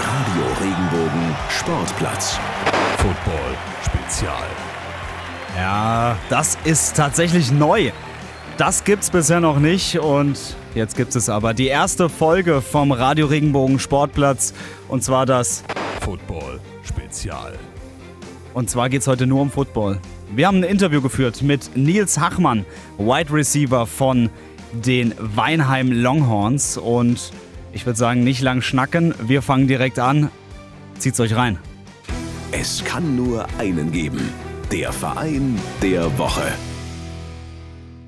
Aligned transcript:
Radio 0.00 0.44
Regenbogen 0.58 1.36
Sportplatz. 1.50 2.38
Football 2.96 3.54
Spezial. 3.84 4.46
Ja, 5.58 6.16
das 6.30 6.56
ist 6.64 6.96
tatsächlich 6.96 7.52
neu. 7.52 7.90
Das 8.56 8.84
gibt's 8.84 9.10
bisher 9.10 9.40
noch 9.40 9.58
nicht 9.58 9.98
und 9.98 10.38
jetzt 10.74 10.96
gibt 10.96 11.14
es 11.16 11.28
aber 11.28 11.52
die 11.52 11.66
erste 11.66 12.08
Folge 12.08 12.62
vom 12.62 12.92
Radio 12.92 13.26
Regenbogen 13.26 13.78
Sportplatz 13.78 14.54
und 14.88 15.04
zwar 15.04 15.26
das 15.26 15.64
Football 16.00 16.60
Spezial. 16.82 17.58
und 18.54 18.70
zwar 18.70 18.88
geht's 18.88 19.06
heute 19.06 19.26
nur 19.26 19.42
um 19.42 19.50
Football. 19.50 19.98
Wir 20.34 20.46
haben 20.46 20.58
ein 20.58 20.62
Interview 20.64 21.02
geführt 21.02 21.42
mit 21.42 21.76
Nils 21.76 22.18
Hachmann, 22.18 22.64
Wide 22.96 23.30
Receiver 23.32 23.86
von 23.86 24.30
den 24.72 25.14
Weinheim 25.18 25.92
Longhorns 25.92 26.78
und 26.78 27.32
ich 27.72 27.86
würde 27.86 27.98
sagen, 27.98 28.24
nicht 28.24 28.40
lang 28.40 28.62
schnacken, 28.62 29.14
wir 29.20 29.42
fangen 29.42 29.66
direkt 29.66 29.98
an. 29.98 30.30
Zieht's 30.98 31.20
euch 31.20 31.34
rein. 31.34 31.58
Es 32.52 32.84
kann 32.84 33.16
nur 33.16 33.46
einen 33.58 33.92
geben. 33.92 34.32
Der 34.72 34.92
Verein 34.92 35.58
der 35.82 36.18
Woche. 36.18 36.52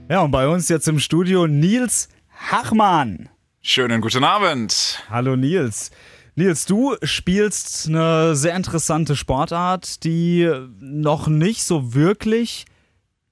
Ja, 0.08 0.20
und 0.20 0.30
bei 0.30 0.48
uns 0.48 0.68
jetzt 0.68 0.88
im 0.88 0.98
Studio 0.98 1.46
Nils 1.46 2.08
Hachmann. 2.50 3.28
Schönen 3.60 4.00
guten 4.00 4.24
Abend. 4.24 5.02
Hallo 5.08 5.36
Nils. 5.36 5.90
Nils, 6.34 6.66
du 6.66 6.96
spielst 7.02 7.88
eine 7.88 8.34
sehr 8.34 8.56
interessante 8.56 9.16
Sportart, 9.16 10.02
die 10.04 10.50
noch 10.80 11.28
nicht 11.28 11.62
so 11.62 11.94
wirklich 11.94 12.64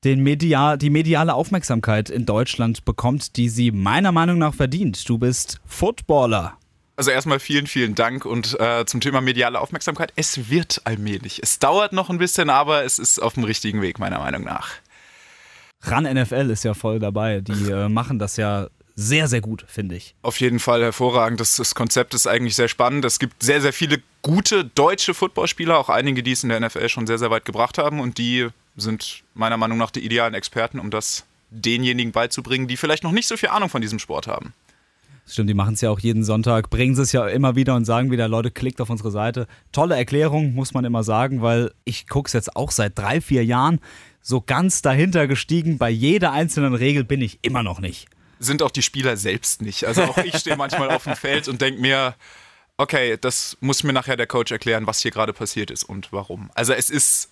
den 0.05 0.23
Media, 0.23 0.77
die 0.77 0.91
mediale 0.91 1.35
Aufmerksamkeit 1.35 2.11
in 2.11 2.27
Deutschland 2.27 2.85
bekommt, 2.85 3.37
die 3.37 3.49
sie 3.49 3.71
meiner 3.71 4.13
Meinung 4.13 4.39
nach 4.39 4.55
verdient. 4.55 5.09
Du 5.09 5.19
bist 5.19 5.61
Footballer. 5.67 6.57
Also 6.97 7.11
erstmal 7.11 7.41
vielen, 7.41 7.67
vielen 7.67 7.95
Dank 7.95 8.25
und 8.27 8.59
äh, 8.61 8.85
zum 8.85 9.01
Thema 9.01 9.21
mediale 9.21 9.59
Aufmerksamkeit. 9.59 10.13
Es 10.17 10.51
wird 10.51 10.83
allmählich. 10.85 11.41
Es 11.43 11.59
dauert 11.59 11.93
noch 11.93 12.11
ein 12.11 12.19
bisschen, 12.19 12.51
aber 12.51 12.85
es 12.85 12.99
ist 12.99 13.19
auf 13.19 13.35
dem 13.35 13.45
richtigen 13.45 13.81
Weg, 13.81 13.99
meiner 13.99 14.19
Meinung 14.19 14.45
nach. 14.45 14.73
Ran 15.83 16.05
NFL 16.05 16.51
ist 16.51 16.65
ja 16.65 16.75
voll 16.75 16.99
dabei. 16.99 17.41
Die 17.41 17.71
äh, 17.71 17.89
machen 17.89 18.19
das 18.19 18.37
ja 18.37 18.69
sehr, 18.97 19.29
sehr 19.29 19.41
gut, 19.41 19.65
finde 19.67 19.97
ich. 19.97 20.15
Auf 20.21 20.41
jeden 20.41 20.59
Fall 20.59 20.83
hervorragend. 20.83 21.41
Das, 21.41 21.57
das 21.57 21.75
Konzept 21.75 22.13
ist 22.13 22.27
eigentlich 22.27 22.55
sehr 22.55 22.69
spannend. 22.69 23.05
Es 23.07 23.19
gibt 23.19 23.43
sehr, 23.43 23.63
sehr 23.63 23.73
viele 23.73 24.03
gute 24.21 24.67
deutsche 24.67 25.15
Footballspieler, 25.15 25.79
auch 25.79 25.89
einige, 25.89 26.23
die 26.23 26.33
es 26.33 26.43
in 26.43 26.51
der 26.51 26.61
NFL 26.61 26.89
schon 26.91 27.07
sehr, 27.07 27.19
sehr 27.19 27.31
weit 27.31 27.47
gebracht 27.47 27.79
haben 27.79 28.01
und 28.01 28.19
die 28.19 28.49
sind 28.77 29.23
meiner 29.35 29.57
Meinung 29.57 29.79
nach 29.79 29.91
die 29.91 30.01
idealen 30.01 30.35
Experten, 30.35 30.79
um 30.79 30.91
das 30.91 31.25
denjenigen 31.51 32.13
beizubringen, 32.13 32.69
die 32.69 32.77
vielleicht 32.77 33.03
noch 33.03 33.13
nicht 33.13 33.27
so 33.27 33.37
viel 33.37 33.49
Ahnung 33.49 33.69
von 33.69 33.83
diesem 33.83 33.99
Sport 33.99 34.27
haben. 34.27 34.55
Stimmt, 35.27 35.49
die 35.49 35.55
machen 35.55 35.75
es 35.75 35.81
ja 35.81 35.91
auch 35.91 36.01
jeden 36.01 36.25
Sonntag, 36.25 36.71
bringen 36.71 36.97
sie 36.97 37.03
es 37.03 37.13
ja 37.13 37.27
immer 37.29 37.55
wieder 37.55 37.77
und 37.77 37.85
sagen 37.85 38.11
wieder, 38.11 38.27
Leute, 38.27 38.51
klickt 38.51 38.81
auf 38.81 38.91
unsere 38.91 39.11
Seite. 39.13 39.47
Tolle 39.71 39.97
Erklärung, 39.97 40.55
muss 40.55 40.75
man 40.75 40.85
immer 40.85 41.05
sagen, 41.05 41.41
weil 41.41 41.73
ich 41.85 42.09
gucke 42.09 42.27
es 42.27 42.33
jetzt 42.33 42.57
auch 42.57 42.73
seit 42.73 42.99
drei, 42.99 43.21
vier 43.21 43.45
Jahren. 43.45 43.81
So 44.23 44.41
ganz 44.41 44.83
dahinter 44.83 45.29
gestiegen, 45.29 45.79
bei 45.79 45.89
jeder 45.89 46.33
einzelnen 46.33 46.75
Regel 46.75 47.05
bin 47.05 47.21
ich 47.21 47.39
immer 47.43 47.63
noch 47.63 47.81
nicht. 47.81 48.09
sind 48.41 48.63
auch 48.63 48.71
die 48.71 48.83
Spieler 48.83 49.17
selbst 49.17 49.63
nicht. 49.63 49.85
Also 49.85 50.03
auch 50.03 50.19
ich 50.19 50.37
stehe 50.37 50.57
manchmal 50.57 50.91
auf 50.91 51.05
dem 51.05 51.15
Feld 51.15 51.47
und 51.47 51.61
denke 51.61 51.81
mir, 51.81 52.15
okay, 52.77 53.17
das 53.21 53.57
muss 53.61 53.85
mir 53.85 53.93
nachher 53.93 54.17
der 54.17 54.27
Coach 54.27 54.51
erklären, 54.51 54.87
was 54.87 55.01
hier 55.01 55.11
gerade 55.11 55.33
passiert 55.33 55.71
ist 55.71 55.85
und 55.85 56.13
warum. 56.13 56.51
Also 56.55 56.73
es 56.73 56.91
ist, 56.91 57.31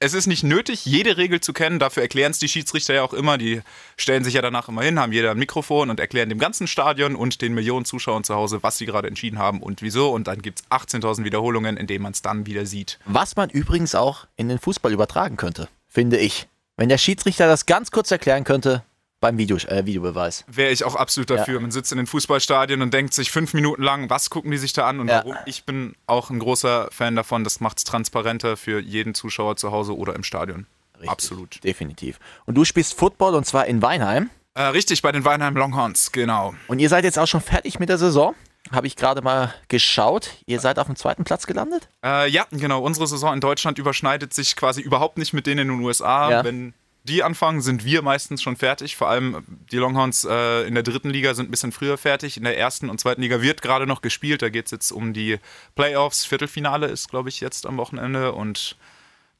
es 0.00 0.14
ist 0.14 0.26
nicht 0.26 0.44
nötig, 0.44 0.84
jede 0.84 1.16
Regel 1.16 1.40
zu 1.40 1.52
kennen. 1.52 1.78
Dafür 1.78 2.02
erklären 2.02 2.30
es 2.30 2.38
die 2.38 2.48
Schiedsrichter 2.48 2.94
ja 2.94 3.02
auch 3.02 3.12
immer. 3.12 3.36
Die 3.36 3.62
stellen 3.96 4.22
sich 4.22 4.34
ja 4.34 4.42
danach 4.42 4.68
immer 4.68 4.82
hin, 4.82 4.98
haben 4.98 5.12
jeder 5.12 5.32
ein 5.32 5.38
Mikrofon 5.38 5.90
und 5.90 5.98
erklären 5.98 6.28
dem 6.28 6.38
ganzen 6.38 6.66
Stadion 6.66 7.16
und 7.16 7.42
den 7.42 7.54
Millionen 7.54 7.84
Zuschauern 7.84 8.22
zu 8.22 8.34
Hause, 8.34 8.62
was 8.62 8.78
sie 8.78 8.86
gerade 8.86 9.08
entschieden 9.08 9.38
haben 9.38 9.60
und 9.60 9.82
wieso. 9.82 10.10
Und 10.10 10.28
dann 10.28 10.40
gibt 10.40 10.60
es 10.60 10.66
18.000 10.70 11.24
Wiederholungen, 11.24 11.76
in 11.76 11.86
denen 11.86 12.02
man 12.02 12.12
es 12.12 12.22
dann 12.22 12.46
wieder 12.46 12.64
sieht. 12.64 12.98
Was 13.06 13.34
man 13.34 13.50
übrigens 13.50 13.94
auch 13.94 14.26
in 14.36 14.48
den 14.48 14.58
Fußball 14.58 14.92
übertragen 14.92 15.36
könnte, 15.36 15.68
finde 15.88 16.18
ich. 16.18 16.46
Wenn 16.76 16.88
der 16.88 16.98
Schiedsrichter 16.98 17.48
das 17.48 17.66
ganz 17.66 17.90
kurz 17.90 18.12
erklären 18.12 18.44
könnte 18.44 18.84
beim 19.20 19.38
Video, 19.38 19.56
äh, 19.56 19.84
Videobeweis. 19.86 20.44
Wäre 20.46 20.70
ich 20.70 20.84
auch 20.84 20.94
absolut 20.94 21.30
dafür. 21.30 21.60
Man 21.60 21.70
sitzt 21.70 21.90
in 21.92 21.98
den 21.98 22.06
Fußballstadien 22.06 22.82
und 22.82 22.94
denkt 22.94 23.14
sich 23.14 23.30
fünf 23.30 23.52
Minuten 23.54 23.82
lang, 23.82 24.08
was 24.10 24.30
gucken 24.30 24.50
die 24.50 24.58
sich 24.58 24.72
da 24.72 24.86
an 24.88 25.00
und 25.00 25.08
Ja. 25.08 25.18
warum. 25.18 25.36
Ich 25.46 25.64
bin 25.64 25.94
auch 26.06 26.30
ein 26.30 26.38
großer 26.38 26.88
Fan 26.92 27.16
davon. 27.16 27.44
Das 27.44 27.60
macht 27.60 27.78
es 27.78 27.84
transparenter 27.84 28.56
für 28.56 28.80
jeden 28.80 29.14
Zuschauer 29.14 29.56
zu 29.56 29.72
Hause 29.72 29.96
oder 29.96 30.14
im 30.14 30.22
Stadion. 30.22 30.66
Richtig, 30.94 31.10
Absolut. 31.10 31.64
Definitiv. 31.64 32.18
Und 32.46 32.54
du 32.56 32.64
spielst 32.64 32.94
Football 32.94 33.34
und 33.34 33.44
zwar 33.44 33.66
in 33.66 33.82
Weinheim. 33.82 34.30
Äh, 34.54 34.62
richtig, 34.64 35.02
bei 35.02 35.12
den 35.12 35.24
Weinheim 35.24 35.56
Longhorns, 35.56 36.10
genau. 36.10 36.54
Und 36.66 36.80
ihr 36.80 36.88
seid 36.88 37.04
jetzt 37.04 37.18
auch 37.18 37.28
schon 37.28 37.40
fertig 37.40 37.78
mit 37.78 37.88
der 37.88 37.98
Saison. 37.98 38.34
Habe 38.72 38.86
ich 38.88 38.96
gerade 38.96 39.22
mal 39.22 39.54
geschaut. 39.68 40.30
Ihr 40.46 40.60
seid 40.60 40.78
auf 40.78 40.86
dem 40.86 40.96
zweiten 40.96 41.24
Platz 41.24 41.46
gelandet? 41.46 41.88
Äh, 42.04 42.28
ja, 42.28 42.44
genau. 42.50 42.82
Unsere 42.82 43.06
Saison 43.06 43.32
in 43.32 43.40
Deutschland 43.40 43.78
überschneidet 43.78 44.34
sich 44.34 44.56
quasi 44.56 44.80
überhaupt 44.82 45.16
nicht 45.16 45.32
mit 45.32 45.46
denen 45.46 45.60
in 45.60 45.68
den 45.68 45.80
USA. 45.86 46.30
Ja. 46.30 46.44
Wenn 46.44 46.74
die 47.04 47.22
anfangen, 47.22 47.62
sind 47.62 47.84
wir 47.84 48.02
meistens 48.02 48.42
schon 48.42 48.56
fertig. 48.56 48.96
Vor 48.96 49.08
allem 49.08 49.44
die 49.70 49.76
Longhorns 49.78 50.26
äh, 50.28 50.66
in 50.66 50.74
der 50.74 50.82
dritten 50.82 51.10
Liga 51.10 51.34
sind 51.34 51.48
ein 51.48 51.50
bisschen 51.50 51.72
früher 51.72 51.96
fertig. 51.96 52.36
In 52.36 52.44
der 52.44 52.58
ersten 52.58 52.90
und 52.90 53.00
zweiten 53.00 53.22
Liga 53.22 53.40
wird 53.40 53.62
gerade 53.62 53.86
noch 53.86 54.02
gespielt. 54.02 54.42
Da 54.42 54.50
geht 54.50 54.66
es 54.66 54.70
jetzt 54.72 54.90
um 54.92 55.12
die 55.12 55.38
Playoffs. 55.74 56.24
Viertelfinale 56.24 56.86
ist, 56.86 57.08
glaube 57.08 57.28
ich, 57.30 57.40
jetzt 57.40 57.66
am 57.66 57.76
Wochenende. 57.78 58.32
Und 58.32 58.76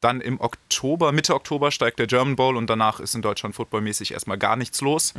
dann 0.01 0.21
im 0.21 0.41
Oktober, 0.41 1.13
Mitte 1.13 1.35
Oktober 1.35 1.71
steigt 1.71 1.99
der 1.99 2.07
German 2.07 2.37
Bowl 2.37 2.57
und 2.57 2.71
danach 2.71 3.01
ist 3.01 3.15
in 3.15 3.23
Deutschland 3.23 3.55
footballmäßig 3.55 4.13
erstmal 4.13 4.39
gar 4.39 4.57
nichts 4.57 4.81
los. 4.81 5.13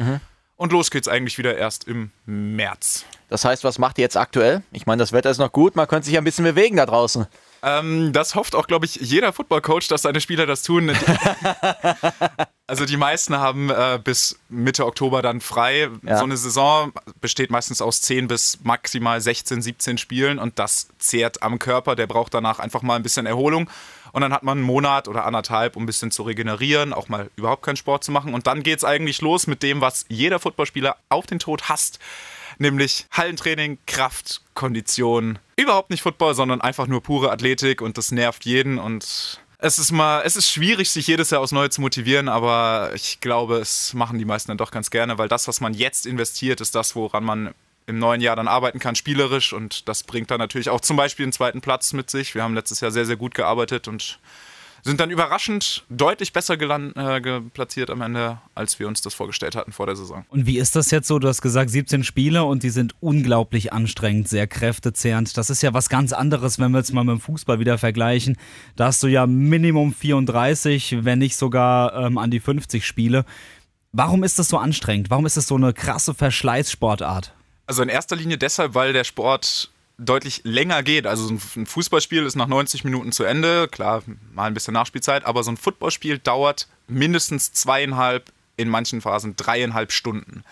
Und 0.55 0.71
los 0.71 0.91
geht's 0.91 1.07
eigentlich 1.07 1.37
wieder 1.37 1.57
erst 1.57 1.87
im 1.87 2.11
März. 2.25 3.05
Das 3.29 3.45
heißt, 3.45 3.63
was 3.63 3.77
macht 3.77 3.97
ihr 3.97 4.03
jetzt 4.03 4.17
aktuell? 4.17 4.63
Ich 4.71 4.85
meine, 4.85 4.99
das 4.99 5.11
Wetter 5.11 5.29
ist 5.29 5.37
noch 5.37 5.51
gut, 5.51 5.75
man 5.75 5.87
könnte 5.87 6.07
sich 6.07 6.17
ein 6.17 6.23
bisschen 6.23 6.45
bewegen 6.45 6.77
da 6.77 6.85
draußen. 6.85 7.27
Ähm, 7.61 8.13
das 8.13 8.35
hofft 8.35 8.55
auch, 8.55 8.67
glaube 8.67 8.85
ich, 8.85 8.95
jeder 8.95 9.33
Footballcoach, 9.33 9.87
dass 9.87 10.03
seine 10.03 10.21
Spieler 10.21 10.45
das 10.45 10.63
tun. 10.63 10.91
also 12.67 12.85
die 12.85 12.97
meisten 12.97 13.37
haben 13.37 13.69
äh, 13.69 13.99
bis 14.03 14.39
Mitte 14.49 14.85
Oktober 14.85 15.21
dann 15.21 15.41
frei. 15.41 15.89
Ja. 16.03 16.17
So 16.17 16.23
eine 16.23 16.37
Saison 16.37 16.93
besteht 17.21 17.51
meistens 17.51 17.81
aus 17.81 18.01
10 18.01 18.27
bis 18.27 18.59
maximal 18.63 19.19
16, 19.19 19.61
17 19.61 19.97
Spielen 19.97 20.39
und 20.39 20.59
das 20.59 20.89
zehrt 20.99 21.43
am 21.43 21.59
Körper. 21.59 21.95
Der 21.95 22.07
braucht 22.07 22.33
danach 22.33 22.59
einfach 22.59 22.81
mal 22.81 22.95
ein 22.95 23.03
bisschen 23.03 23.25
Erholung. 23.25 23.69
Und 24.11 24.21
dann 24.21 24.33
hat 24.33 24.43
man 24.43 24.57
einen 24.57 24.65
Monat 24.65 25.07
oder 25.07 25.25
anderthalb, 25.25 25.75
um 25.75 25.83
ein 25.83 25.85
bisschen 25.85 26.11
zu 26.11 26.23
regenerieren, 26.23 26.93
auch 26.93 27.09
mal 27.09 27.29
überhaupt 27.35 27.63
keinen 27.63 27.75
Sport 27.75 28.03
zu 28.03 28.11
machen. 28.11 28.33
Und 28.33 28.47
dann 28.47 28.63
geht 28.63 28.79
es 28.79 28.83
eigentlich 28.83 29.21
los 29.21 29.45
mit 29.45 29.61
dem, 29.61 29.81
was 29.81 30.05
jeder 30.09 30.39
Footballspieler 30.39 30.95
auf 31.09 31.27
den 31.27 31.39
Tod 31.39 31.69
hasst. 31.69 31.99
Nämlich 32.59 33.07
Hallentraining, 33.11 33.79
Kraft, 33.87 34.41
Kondition. 34.53 35.39
Überhaupt 35.55 35.89
nicht 35.89 36.03
Football, 36.03 36.35
sondern 36.35 36.61
einfach 36.61 36.87
nur 36.87 37.01
pure 37.01 37.31
Athletik 37.31 37.81
und 37.81 37.97
das 37.97 38.11
nervt 38.11 38.45
jeden 38.45 38.77
und 38.77 39.39
es 39.61 39.77
ist 39.77 39.91
mal, 39.91 40.21
es 40.23 40.37
ist 40.37 40.49
schwierig, 40.49 40.89
sich 40.89 41.07
jedes 41.07 41.31
Jahr 41.31 41.41
aufs 41.41 41.51
Neue 41.51 41.69
zu 41.69 41.81
motivieren, 41.81 42.29
aber 42.29 42.91
ich 42.95 43.19
glaube, 43.19 43.57
es 43.57 43.93
machen 43.93 44.17
die 44.17 44.23
meisten 44.23 44.51
dann 44.51 44.57
doch 44.57 44.71
ganz 44.71 44.89
gerne, 44.89 45.17
weil 45.17 45.27
das, 45.27 45.49
was 45.49 45.59
man 45.59 45.73
jetzt 45.73 46.05
investiert, 46.05 46.61
ist 46.61 46.75
das, 46.75 46.95
woran 46.95 47.25
man 47.25 47.53
im 47.85 47.99
neuen 47.99 48.21
Jahr 48.21 48.37
dann 48.37 48.47
arbeiten 48.47 48.79
kann, 48.79 48.95
spielerisch 48.95 49.51
und 49.51 49.89
das 49.89 50.03
bringt 50.03 50.31
dann 50.31 50.39
natürlich 50.39 50.69
auch 50.69 50.79
zum 50.79 50.95
Beispiel 50.95 51.25
einen 51.25 51.33
zweiten 51.33 51.59
Platz 51.59 51.91
mit 51.91 52.09
sich. 52.09 52.35
Wir 52.35 52.43
haben 52.43 52.53
letztes 52.53 52.79
Jahr 52.79 52.91
sehr, 52.91 53.05
sehr 53.05 53.17
gut 53.17 53.33
gearbeitet 53.35 53.89
und 53.89 54.19
sind 54.83 54.99
dann 54.99 55.09
überraschend 55.09 55.83
deutlich 55.89 56.33
besser 56.33 56.59
äh, 56.59 57.41
platziert 57.53 57.89
am 57.89 58.01
Ende, 58.01 58.39
als 58.55 58.79
wir 58.79 58.87
uns 58.87 59.01
das 59.01 59.13
vorgestellt 59.13 59.55
hatten 59.55 59.71
vor 59.71 59.85
der 59.85 59.95
Saison. 59.95 60.25
Und 60.29 60.45
wie 60.45 60.57
ist 60.57 60.75
das 60.75 60.91
jetzt 60.91 61.07
so? 61.07 61.19
Du 61.19 61.27
hast 61.27 61.41
gesagt 61.41 61.69
17 61.69 62.03
Spiele 62.03 62.43
und 62.43 62.63
die 62.63 62.69
sind 62.69 62.95
unglaublich 62.99 63.73
anstrengend, 63.73 64.27
sehr 64.27 64.47
kräftezehrend. 64.47 65.37
Das 65.37 65.49
ist 65.49 65.61
ja 65.61 65.73
was 65.73 65.89
ganz 65.89 66.13
anderes, 66.13 66.59
wenn 66.59 66.71
wir 66.71 66.79
jetzt 66.79 66.93
mal 66.93 67.03
mit 67.03 67.13
dem 67.13 67.21
Fußball 67.21 67.59
wieder 67.59 67.77
vergleichen. 67.77 68.37
Da 68.75 68.85
hast 68.85 69.03
du 69.03 69.07
ja 69.07 69.27
Minimum 69.27 69.93
34, 69.93 71.03
wenn 71.03 71.19
nicht 71.19 71.35
sogar 71.35 71.93
ähm, 71.95 72.17
an 72.17 72.31
die 72.31 72.39
50 72.39 72.85
Spiele. 72.85 73.25
Warum 73.91 74.23
ist 74.23 74.37
das 74.37 74.49
so 74.49 74.57
anstrengend? 74.57 75.09
Warum 75.09 75.25
ist 75.25 75.37
das 75.37 75.47
so 75.47 75.55
eine 75.55 75.73
krasse 75.73 76.13
Verschleißsportart? 76.13 77.33
Also 77.65 77.81
in 77.81 77.89
erster 77.89 78.15
Linie 78.15 78.37
deshalb, 78.37 78.75
weil 78.75 78.93
der 78.93 79.03
Sport 79.03 79.71
deutlich 79.99 80.41
länger 80.43 80.81
geht. 80.81 81.05
Also 81.05 81.27
so 81.27 81.59
ein 81.59 81.65
Fußballspiel 81.65 82.25
ist 82.25 82.35
nach 82.35 82.47
90 82.47 82.83
Minuten 82.83 83.11
zu 83.11 83.23
Ende, 83.23 83.67
klar, 83.67 84.01
mal 84.33 84.45
ein 84.45 84.53
bisschen 84.53 84.73
Nachspielzeit, 84.73 85.25
aber 85.25 85.43
so 85.43 85.51
ein 85.51 85.57
Footballspiel 85.57 86.17
dauert 86.17 86.67
mindestens 86.87 87.51
zweieinhalb, 87.51 88.31
in 88.57 88.69
manchen 88.69 89.01
Phasen 89.01 89.35
dreieinhalb 89.35 89.91
Stunden. 89.91 90.43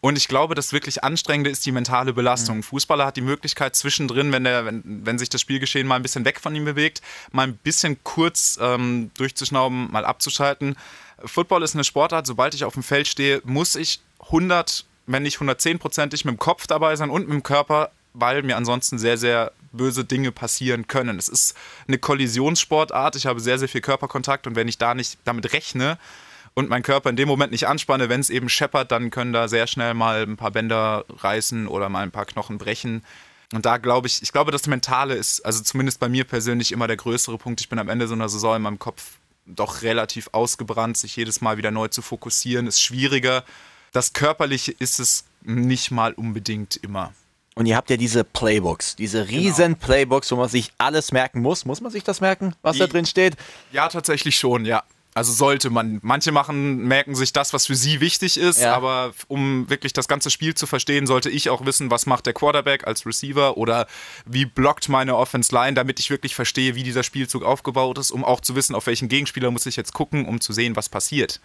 Und 0.00 0.16
ich 0.16 0.28
glaube, 0.28 0.54
das 0.54 0.72
wirklich 0.72 1.02
Anstrengende 1.02 1.50
ist 1.50 1.66
die 1.66 1.72
mentale 1.72 2.12
Belastung. 2.12 2.58
Ein 2.58 2.62
Fußballer 2.62 3.04
hat 3.04 3.16
die 3.16 3.20
Möglichkeit 3.20 3.74
zwischendrin, 3.74 4.30
wenn, 4.30 4.44
der, 4.44 4.64
wenn, 4.64 4.82
wenn 4.84 5.18
sich 5.18 5.28
das 5.28 5.40
Spielgeschehen 5.40 5.88
mal 5.88 5.96
ein 5.96 6.02
bisschen 6.02 6.24
weg 6.24 6.38
von 6.40 6.54
ihm 6.54 6.64
bewegt, 6.64 7.02
mal 7.32 7.42
ein 7.42 7.56
bisschen 7.56 7.98
kurz 8.04 8.58
ähm, 8.62 9.10
durchzuschnauben, 9.16 9.90
mal 9.90 10.04
abzuschalten. 10.04 10.76
Football 11.24 11.64
ist 11.64 11.74
eine 11.74 11.82
Sportart, 11.82 12.28
sobald 12.28 12.54
ich 12.54 12.64
auf 12.64 12.74
dem 12.74 12.84
Feld 12.84 13.08
stehe, 13.08 13.42
muss 13.44 13.74
ich 13.74 14.00
100, 14.26 14.84
wenn 15.06 15.24
nicht 15.24 15.38
110-prozentig 15.38 16.24
mit 16.24 16.36
dem 16.36 16.38
Kopf 16.38 16.68
dabei 16.68 16.94
sein 16.94 17.10
und 17.10 17.22
mit 17.22 17.32
dem 17.32 17.42
Körper, 17.42 17.90
weil 18.18 18.42
mir 18.42 18.56
ansonsten 18.56 18.98
sehr, 18.98 19.18
sehr 19.18 19.52
böse 19.72 20.04
Dinge 20.04 20.32
passieren 20.32 20.86
können. 20.86 21.18
Es 21.18 21.28
ist 21.28 21.54
eine 21.86 21.98
Kollisionssportart, 21.98 23.16
ich 23.16 23.26
habe 23.26 23.40
sehr, 23.40 23.58
sehr 23.58 23.68
viel 23.68 23.80
Körperkontakt 23.80 24.46
und 24.46 24.56
wenn 24.56 24.68
ich 24.68 24.78
da 24.78 24.94
nicht 24.94 25.18
damit 25.24 25.52
rechne, 25.52 25.98
und 26.58 26.68
mein 26.68 26.82
Körper 26.82 27.08
in 27.08 27.14
dem 27.14 27.28
Moment 27.28 27.52
nicht 27.52 27.68
anspanne, 27.68 28.08
wenn 28.08 28.18
es 28.18 28.30
eben 28.30 28.48
scheppert, 28.48 28.90
dann 28.90 29.10
können 29.10 29.32
da 29.32 29.46
sehr 29.46 29.68
schnell 29.68 29.94
mal 29.94 30.22
ein 30.22 30.36
paar 30.36 30.50
Bänder 30.50 31.04
reißen 31.08 31.68
oder 31.68 31.88
mal 31.88 32.02
ein 32.02 32.10
paar 32.10 32.26
Knochen 32.26 32.58
brechen. 32.58 33.04
Und 33.52 33.64
da 33.64 33.76
glaube 33.76 34.08
ich, 34.08 34.22
ich 34.22 34.32
glaube, 34.32 34.50
das 34.50 34.66
Mentale 34.66 35.14
ist, 35.14 35.40
also 35.46 35.62
zumindest 35.62 36.00
bei 36.00 36.08
mir 36.08 36.24
persönlich 36.24 36.72
immer 36.72 36.88
der 36.88 36.96
größere 36.96 37.38
Punkt. 37.38 37.60
Ich 37.60 37.68
bin 37.68 37.78
am 37.78 37.88
Ende 37.88 38.08
so 38.08 38.14
einer 38.14 38.28
Saison 38.28 38.56
in 38.56 38.62
meinem 38.62 38.80
Kopf 38.80 39.18
doch 39.46 39.82
relativ 39.82 40.30
ausgebrannt. 40.32 40.96
Sich 40.96 41.14
jedes 41.14 41.40
Mal 41.40 41.58
wieder 41.58 41.70
neu 41.70 41.86
zu 41.86 42.02
fokussieren, 42.02 42.66
ist 42.66 42.82
schwieriger. 42.82 43.44
Das 43.92 44.12
Körperliche 44.12 44.72
ist 44.72 44.98
es 44.98 45.26
nicht 45.42 45.92
mal 45.92 46.12
unbedingt 46.12 46.76
immer. 46.76 47.12
Und 47.58 47.66
ihr 47.66 47.74
habt 47.74 47.90
ja 47.90 47.96
diese 47.96 48.22
Playbooks, 48.22 48.94
diese 48.94 49.26
riesen 49.26 49.74
genau. 49.74 49.84
Playbooks, 49.84 50.30
wo 50.30 50.36
man 50.36 50.48
sich 50.48 50.70
alles 50.78 51.10
merken 51.10 51.42
muss. 51.42 51.64
Muss 51.64 51.80
man 51.80 51.90
sich 51.90 52.04
das 52.04 52.20
merken, 52.20 52.54
was 52.62 52.74
Die, 52.74 52.78
da 52.78 52.86
drin 52.86 53.04
steht? 53.04 53.34
Ja, 53.72 53.88
tatsächlich 53.88 54.38
schon, 54.38 54.64
ja. 54.64 54.84
Also 55.12 55.32
sollte 55.32 55.68
man. 55.68 55.98
Manche 56.02 56.30
machen, 56.30 56.86
merken 56.86 57.16
sich 57.16 57.32
das, 57.32 57.52
was 57.52 57.66
für 57.66 57.74
sie 57.74 58.00
wichtig 58.00 58.36
ist, 58.36 58.60
ja. 58.60 58.76
aber 58.76 59.12
um 59.26 59.68
wirklich 59.68 59.92
das 59.92 60.06
ganze 60.06 60.30
Spiel 60.30 60.54
zu 60.54 60.68
verstehen, 60.68 61.08
sollte 61.08 61.30
ich 61.30 61.50
auch 61.50 61.66
wissen, 61.66 61.90
was 61.90 62.06
macht 62.06 62.26
der 62.26 62.32
Quarterback 62.32 62.86
als 62.86 63.04
Receiver 63.04 63.56
oder 63.56 63.88
wie 64.24 64.44
blockt 64.44 64.88
meine 64.88 65.16
Offense 65.16 65.52
Line, 65.52 65.74
damit 65.74 65.98
ich 65.98 66.10
wirklich 66.10 66.36
verstehe, 66.36 66.76
wie 66.76 66.84
dieser 66.84 67.02
Spielzug 67.02 67.42
aufgebaut 67.42 67.98
ist, 67.98 68.12
um 68.12 68.24
auch 68.24 68.40
zu 68.40 68.54
wissen, 68.54 68.76
auf 68.76 68.86
welchen 68.86 69.08
Gegenspieler 69.08 69.50
muss 69.50 69.66
ich 69.66 69.74
jetzt 69.74 69.92
gucken, 69.94 70.26
um 70.26 70.40
zu 70.40 70.52
sehen, 70.52 70.76
was 70.76 70.88
passiert. 70.88 71.40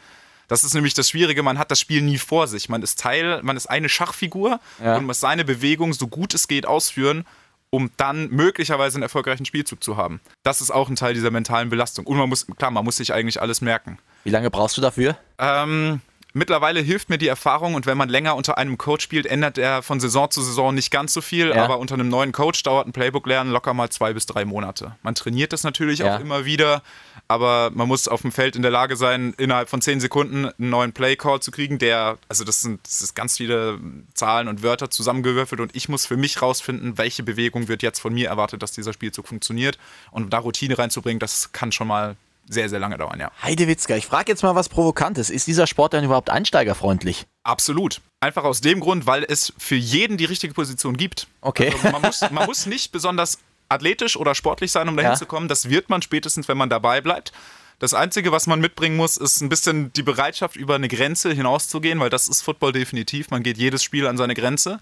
Das 0.54 0.64
ist 0.64 0.76
nämlich 0.76 0.94
das 0.94 1.10
Schwierige, 1.10 1.42
man 1.42 1.58
hat 1.58 1.72
das 1.72 1.80
Spiel 1.80 2.04
nie 2.04 2.20
vor 2.20 2.46
sich. 2.46 2.70
Man 2.70 2.84
ist 2.84 3.00
Teil, 3.00 3.42
man 3.42 3.58
ist 3.58 3.66
eine 3.66 3.90
Schachfigur 3.90 4.60
ja. 4.80 4.98
und 4.98 5.06
muss 5.08 5.20
seine 5.20 5.44
Bewegung 5.44 5.94
so 5.94 6.06
gut 6.08 6.36
es 6.36 6.48
geht 6.48 6.68
ausführen 6.68 7.26
um 7.72 7.90
dann 7.98 8.30
möglicherweise 8.30 8.98
einen 8.98 9.02
erfolgreichen 9.02 9.46
Spielzug 9.46 9.84
zu 9.84 9.98
haben. 9.98 10.22
Das 10.44 10.62
ist 10.62 10.70
auch 10.70 10.90
ein 10.90 10.96
Teil 10.96 11.16
dieser 11.16 11.32
mentalen 11.32 11.70
Belastung. 11.70 12.06
Und 12.06 12.18
man 12.18 12.30
muss, 12.30 12.46
klar, 12.46 12.70
man 12.70 12.86
muss 12.86 12.98
sich 12.98 13.16
eigentlich 13.16 13.42
alles 13.42 13.62
merken. 13.62 13.98
Wie 14.26 14.30
lange 14.30 14.52
brauchst 14.52 14.78
du 14.78 14.82
dafür? 14.82 15.18
Ähm, 15.40 16.00
Mittlerweile 16.36 16.80
hilft 16.80 17.12
mir 17.12 17.20
die 17.20 17.28
Erfahrung 17.28 17.76
und 17.76 17.86
wenn 17.86 17.96
man 17.96 18.10
länger 18.10 18.36
unter 18.36 18.58
einem 18.58 18.80
Coach 18.80 19.04
spielt, 19.04 19.28
ändert 19.28 19.60
er 19.60 19.84
von 19.84 20.00
Saison 20.00 20.32
zu 20.32 20.42
Saison 20.42 20.74
nicht 20.74 20.90
ganz 20.90 21.14
so 21.14 21.22
viel, 21.22 21.50
ja. 21.50 21.64
aber 21.64 21.78
unter 21.78 21.94
einem 21.94 22.10
neuen 22.10 22.32
Coach 22.32 22.64
dauert 22.64 22.88
ein 22.88 22.92
Playbook 22.92 23.28
lernen 23.28 23.52
locker 23.52 23.76
mal 23.76 23.90
zwei 23.90 24.14
bis 24.14 24.26
drei 24.26 24.44
Monate. 24.44 24.96
Man 25.04 25.14
trainiert 25.14 25.54
das 25.54 25.64
natürlich 25.64 26.00
ja. 26.00 26.16
auch 26.16 26.20
immer 26.20 26.44
wieder, 26.44 26.82
aber 27.28 27.70
man 27.72 27.88
muss 27.88 28.08
auf 28.08 28.24
dem 28.24 28.32
Feld 28.32 28.56
in 28.56 28.64
der 28.64 28.72
Lage 28.72 28.96
sein, 28.96 29.36
innerhalb 29.38 29.70
von 29.70 29.84
zehn 29.84 30.00
Sekunden 30.00 30.48
einen 30.48 30.70
neuen 30.72 30.92
Playcall 30.92 31.40
zu 31.40 31.52
kriegen, 31.52 31.78
der, 31.78 32.18
also 32.30 32.44
das 32.44 32.62
sind, 32.62 32.80
das 32.84 33.04
ist 33.04 33.14
ganz 33.14 33.38
viele 33.38 33.80
Zahlen 34.16 34.48
und 34.48 34.64
Wörter 34.64 34.90
zusammengewürfelt 34.90 35.62
und 35.62 35.76
ich 35.76 35.88
muss 35.88 36.08
für 36.08 36.18
mich 36.18 36.42
rausfinden, 36.42 36.98
welche 36.98 37.22
Bewegung 37.22 37.68
wird 37.68 37.84
jetzt 37.84 38.00
von 38.00 38.12
mir 38.12 38.30
erwartet, 38.30 38.64
dass 38.64 38.72
dieser 38.72 38.94
Spielzug 38.94 39.28
funktioniert 39.28 39.78
und 40.10 40.34
da 40.34 40.40
Routine 40.40 40.80
reinzubringen, 40.80 41.20
das 41.20 41.52
kann 41.52 41.72
schon 41.72 41.88
mal 41.88 42.16
sehr, 42.48 42.70
sehr 42.70 42.80
lange 42.80 42.98
dauern, 42.98 43.20
ja. 43.20 43.32
Heidewitzka, 43.42 43.96
ich 43.96 44.06
frage 44.06 44.32
jetzt 44.32 44.44
mal 44.44 44.56
was 44.56 44.70
Provokantes. 44.70 45.30
Ist 45.30 45.48
dieser 45.48 45.68
Sport 45.68 45.94
denn 45.94 46.04
überhaupt 46.04 46.30
einsteigerfreundlich? 46.30 47.26
Absolut. 47.44 48.02
Einfach 48.20 48.44
aus 48.44 48.62
dem 48.62 48.80
Grund, 48.80 49.06
weil 49.06 49.26
es 49.28 49.54
für 49.58 49.76
jeden 49.76 50.18
die 50.18 50.26
richtige 50.26 50.54
Position 50.54 50.98
gibt. 50.98 51.28
Okay. 51.42 51.72
Also 51.72 51.90
man, 51.90 52.02
muss, 52.02 52.22
man 52.32 52.46
muss 52.46 52.66
nicht 52.66 52.92
besonders 52.92 53.40
athletisch 53.70 54.18
oder 54.18 54.36
sportlich 54.36 54.72
sein, 54.72 54.88
um 54.90 54.96
dahin 54.96 55.12
ja. 55.12 55.18
zu 55.18 55.26
kommen. 55.26 55.48
Das 55.48 55.70
wird 55.70 55.90
man 55.90 56.02
spätestens, 56.02 56.48
wenn 56.48 56.58
man 56.58 56.70
dabei 56.70 57.02
bleibt. 57.02 57.32
Das 57.80 57.94
Einzige, 57.94 58.32
was 58.32 58.48
man 58.48 58.62
mitbringen 58.62 58.96
muss, 58.96 59.18
ist 59.18 59.42
ein 59.42 59.50
bisschen 59.50 59.92
die 59.94 60.04
Bereitschaft, 60.04 60.56
über 60.56 60.76
eine 60.76 60.88
Grenze 60.88 61.34
hinauszugehen, 61.34 62.00
weil 62.00 62.10
das 62.10 62.28
ist 62.28 62.42
Football 62.42 62.72
definitiv. 62.72 63.30
Man 63.30 63.44
geht 63.44 63.58
jedes 63.58 63.84
Spiel 63.84 64.08
an 64.08 64.16
seine 64.16 64.36
Grenze. 64.36 64.80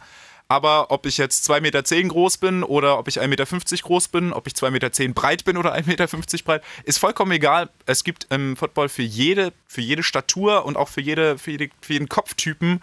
Aber 0.52 0.92
ob 0.92 1.06
ich 1.06 1.18
jetzt 1.18 1.50
2,10 1.50 1.62
Meter 1.62 1.82
groß 1.82 2.38
bin 2.38 2.64
oder 2.64 3.00
ob 3.00 3.08
ich 3.08 3.22
1,50 3.22 3.28
Meter 3.28 3.46
groß 3.84 4.10
bin, 4.10 4.34
ob 4.34 4.48
ich 4.48 4.54
2,10 4.54 4.72
Meter 4.72 5.14
breit 5.14 5.46
bin 5.46 5.56
oder 5.56 5.74
1,50 5.74 5.88
Meter 5.88 6.08
breit, 6.44 6.62
ist 6.84 6.98
vollkommen 6.98 7.32
egal. 7.32 7.70
Es 7.86 8.04
gibt 8.04 8.28
im 8.32 8.58
Football 8.58 8.90
für 8.90 9.02
jede, 9.02 9.54
für 9.66 9.80
jede 9.80 10.04
Statur 10.04 10.66
und 10.66 10.76
auch 10.76 10.90
für, 10.90 11.00
jede, 11.00 11.38
für, 11.38 11.52
jede, 11.52 11.70
für 11.80 11.94
jeden 11.94 12.10
Kopftypen 12.10 12.82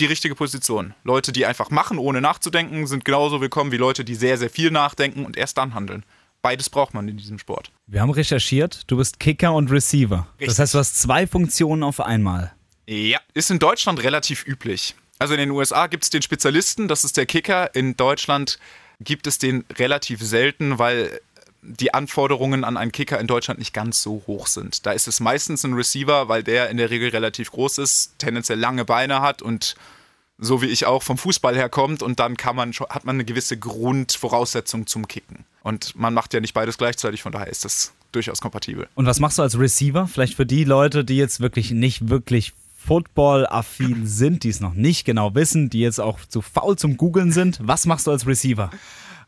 die 0.00 0.06
richtige 0.06 0.34
Position. 0.34 0.94
Leute, 1.04 1.32
die 1.32 1.44
einfach 1.44 1.68
machen, 1.68 1.98
ohne 1.98 2.22
nachzudenken, 2.22 2.86
sind 2.86 3.04
genauso 3.04 3.42
willkommen 3.42 3.70
wie 3.70 3.76
Leute, 3.76 4.02
die 4.02 4.14
sehr, 4.14 4.38
sehr 4.38 4.48
viel 4.48 4.70
nachdenken 4.70 5.26
und 5.26 5.36
erst 5.36 5.58
dann 5.58 5.74
handeln. 5.74 6.06
Beides 6.40 6.70
braucht 6.70 6.94
man 6.94 7.06
in 7.06 7.18
diesem 7.18 7.38
Sport. 7.38 7.70
Wir 7.86 8.00
haben 8.00 8.12
recherchiert, 8.12 8.84
du 8.86 8.96
bist 8.96 9.20
Kicker 9.20 9.52
und 9.52 9.70
Receiver. 9.70 10.26
Richtig. 10.40 10.46
Das 10.48 10.58
heißt, 10.58 10.72
du 10.72 10.78
hast 10.78 11.02
zwei 11.02 11.26
Funktionen 11.26 11.82
auf 11.82 12.00
einmal. 12.00 12.54
Ja, 12.86 13.20
ist 13.34 13.50
in 13.50 13.58
Deutschland 13.58 14.02
relativ 14.02 14.46
üblich. 14.46 14.94
Also 15.18 15.34
in 15.34 15.40
den 15.40 15.50
USA 15.50 15.86
gibt 15.86 16.04
es 16.04 16.10
den 16.10 16.22
Spezialisten, 16.22 16.88
das 16.88 17.04
ist 17.04 17.16
der 17.16 17.26
Kicker. 17.26 17.74
In 17.74 17.96
Deutschland 17.96 18.58
gibt 19.00 19.26
es 19.26 19.38
den 19.38 19.64
relativ 19.78 20.22
selten, 20.22 20.78
weil 20.78 21.20
die 21.62 21.94
Anforderungen 21.94 22.64
an 22.64 22.76
einen 22.76 22.92
Kicker 22.92 23.18
in 23.18 23.26
Deutschland 23.26 23.58
nicht 23.58 23.72
ganz 23.72 24.02
so 24.02 24.22
hoch 24.26 24.46
sind. 24.46 24.84
Da 24.86 24.92
ist 24.92 25.08
es 25.08 25.20
meistens 25.20 25.64
ein 25.64 25.74
Receiver, 25.74 26.28
weil 26.28 26.42
der 26.42 26.68
in 26.68 26.76
der 26.76 26.90
Regel 26.90 27.08
relativ 27.08 27.50
groß 27.52 27.78
ist, 27.78 28.12
tendenziell 28.18 28.58
lange 28.58 28.84
Beine 28.84 29.22
hat 29.22 29.40
und 29.40 29.74
so 30.36 30.60
wie 30.62 30.66
ich 30.66 30.84
auch 30.84 31.02
vom 31.02 31.16
Fußball 31.16 31.54
herkommt 31.54 32.02
und 32.02 32.20
dann 32.20 32.36
kann 32.36 32.56
man 32.56 32.72
hat 32.72 33.04
man 33.04 33.16
eine 33.16 33.24
gewisse 33.24 33.56
Grundvoraussetzung 33.56 34.86
zum 34.86 35.08
Kicken. 35.08 35.44
Und 35.62 35.96
man 35.96 36.12
macht 36.12 36.34
ja 36.34 36.40
nicht 36.40 36.54
beides 36.54 36.76
gleichzeitig, 36.76 37.22
von 37.22 37.32
daher 37.32 37.48
ist 37.48 37.64
das 37.64 37.92
durchaus 38.12 38.40
kompatibel. 38.40 38.88
Und 38.94 39.06
was 39.06 39.20
machst 39.20 39.38
du 39.38 39.42
als 39.42 39.58
Receiver? 39.58 40.06
Vielleicht 40.06 40.34
für 40.34 40.44
die 40.44 40.64
Leute, 40.64 41.04
die 41.04 41.16
jetzt 41.16 41.40
wirklich 41.40 41.70
nicht 41.70 42.08
wirklich 42.10 42.52
Football-affin 42.86 44.06
sind, 44.06 44.44
die 44.44 44.50
es 44.50 44.60
noch 44.60 44.74
nicht 44.74 45.04
genau 45.04 45.34
wissen, 45.34 45.70
die 45.70 45.80
jetzt 45.80 46.00
auch 46.00 46.18
zu 46.28 46.42
faul 46.42 46.76
zum 46.76 46.96
Googeln 46.96 47.32
sind. 47.32 47.58
Was 47.62 47.86
machst 47.86 48.06
du 48.06 48.10
als 48.10 48.26
Receiver? 48.26 48.70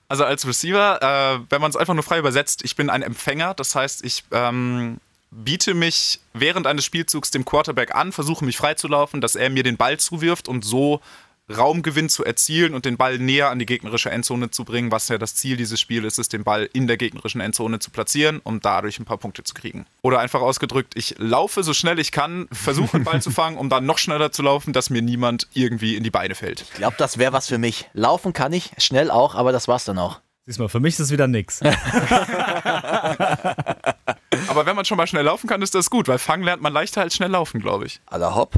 Also 0.09 0.25
als 0.25 0.47
Receiver, 0.47 1.03
äh, 1.03 1.41
wenn 1.51 1.61
man 1.61 1.71
es 1.71 1.77
einfach 1.77 1.95
nur 1.95 2.03
frei 2.03 2.19
übersetzt, 2.19 2.65
ich 2.65 2.77
bin 2.77 2.91
ein 2.91 3.03
Empfänger. 3.03 3.55
Das 3.55 3.75
heißt, 3.75 4.05
ich 4.05 4.25
ähm, 4.31 4.99
biete 5.31 5.75
mich 5.75 6.21
während 6.33 6.67
eines 6.67 6.85
Spielzugs 6.85 7.31
dem 7.31 7.45
Quarterback 7.45 7.95
an, 7.95 8.13
versuche 8.13 8.45
mich 8.45 8.57
freizulaufen, 8.57 9.21
dass 9.21 9.35
er 9.35 9.51
mir 9.51 9.63
den 9.63 9.77
Ball 9.77 9.99
zuwirft 9.99 10.49
und 10.49 10.65
so 10.65 11.01
Raumgewinn 11.55 12.09
zu 12.09 12.25
erzielen 12.25 12.75
und 12.75 12.85
den 12.85 12.97
Ball 12.97 13.19
näher 13.19 13.51
an 13.51 13.59
die 13.59 13.67
gegnerische 13.67 14.11
Endzone 14.11 14.51
zu 14.51 14.65
bringen, 14.65 14.91
was 14.91 15.09
ja 15.09 15.19
das 15.19 15.35
Ziel 15.35 15.57
dieses 15.57 15.81
Spiels 15.81 16.19
ist, 16.19 16.33
den 16.33 16.45
Ball 16.45 16.69
in 16.73 16.87
der 16.87 16.97
gegnerischen 16.97 17.41
Endzone 17.41 17.79
zu 17.79 17.91
platzieren, 17.91 18.41
um 18.43 18.61
dadurch 18.61 18.99
ein 18.99 19.05
paar 19.05 19.19
Punkte 19.19 19.45
zu 19.45 19.55
kriegen. 19.55 19.87
Oder 20.03 20.19
einfach 20.21 20.41
ausgedrückt, 20.41 20.95
ich 20.97 21.15
laufe 21.19 21.63
so 21.63 21.73
schnell 21.73 21.99
ich 21.99 22.13
kann, 22.13 22.49
versuche 22.51 22.99
den 22.99 23.05
Ball 23.05 23.23
zu 23.23 23.31
fangen, 23.33 23.59
um 23.59 23.69
dann 23.69 23.87
noch 23.87 23.99
schneller 23.99 24.33
zu 24.33 24.43
laufen, 24.43 24.73
dass 24.73 24.91
mir 24.91 25.03
niemand 25.03 25.47
irgendwie 25.55 25.97
in 25.97 26.03
die 26.03 26.11
Beine 26.11 26.35
fällt. 26.35 26.63
Ich 26.63 26.73
glaube, 26.73 26.97
das 26.99 27.19
wäre 27.19 27.33
was 27.33 27.47
für 27.47 27.59
mich. 27.59 27.89
Laufen 27.93 28.33
kann 28.33 28.53
ich, 28.53 28.73
schnell 28.79 29.11
auch, 29.11 29.35
aber 29.35 29.53
das 29.53 29.69
war's 29.69 29.85
dann 29.85 29.99
auch. 29.99 30.21
Siehst 30.47 30.59
mal, 30.61 30.69
für 30.69 30.79
mich 30.79 30.95
ist 30.95 31.01
es 31.01 31.11
wieder 31.11 31.27
nix. 31.27 31.61
aber 31.63 31.75
wenn 34.65 34.77
man 34.77 34.85
schon 34.85 34.97
mal 34.97 35.09
schnell 35.09 35.25
laufen 35.25 35.49
kann, 35.49 35.61
ist 35.61 35.75
das 35.75 35.91
gut, 35.91 36.07
weil 36.07 36.19
fangen 36.19 36.45
lernt 36.45 36.63
man 36.63 36.73
leichter 36.73 37.01
als 37.01 37.17
schnell 37.17 37.31
laufen, 37.31 37.61
glaube 37.61 37.87
ich. 37.87 38.01
Aller 38.07 38.37
hopp. 38.37 38.55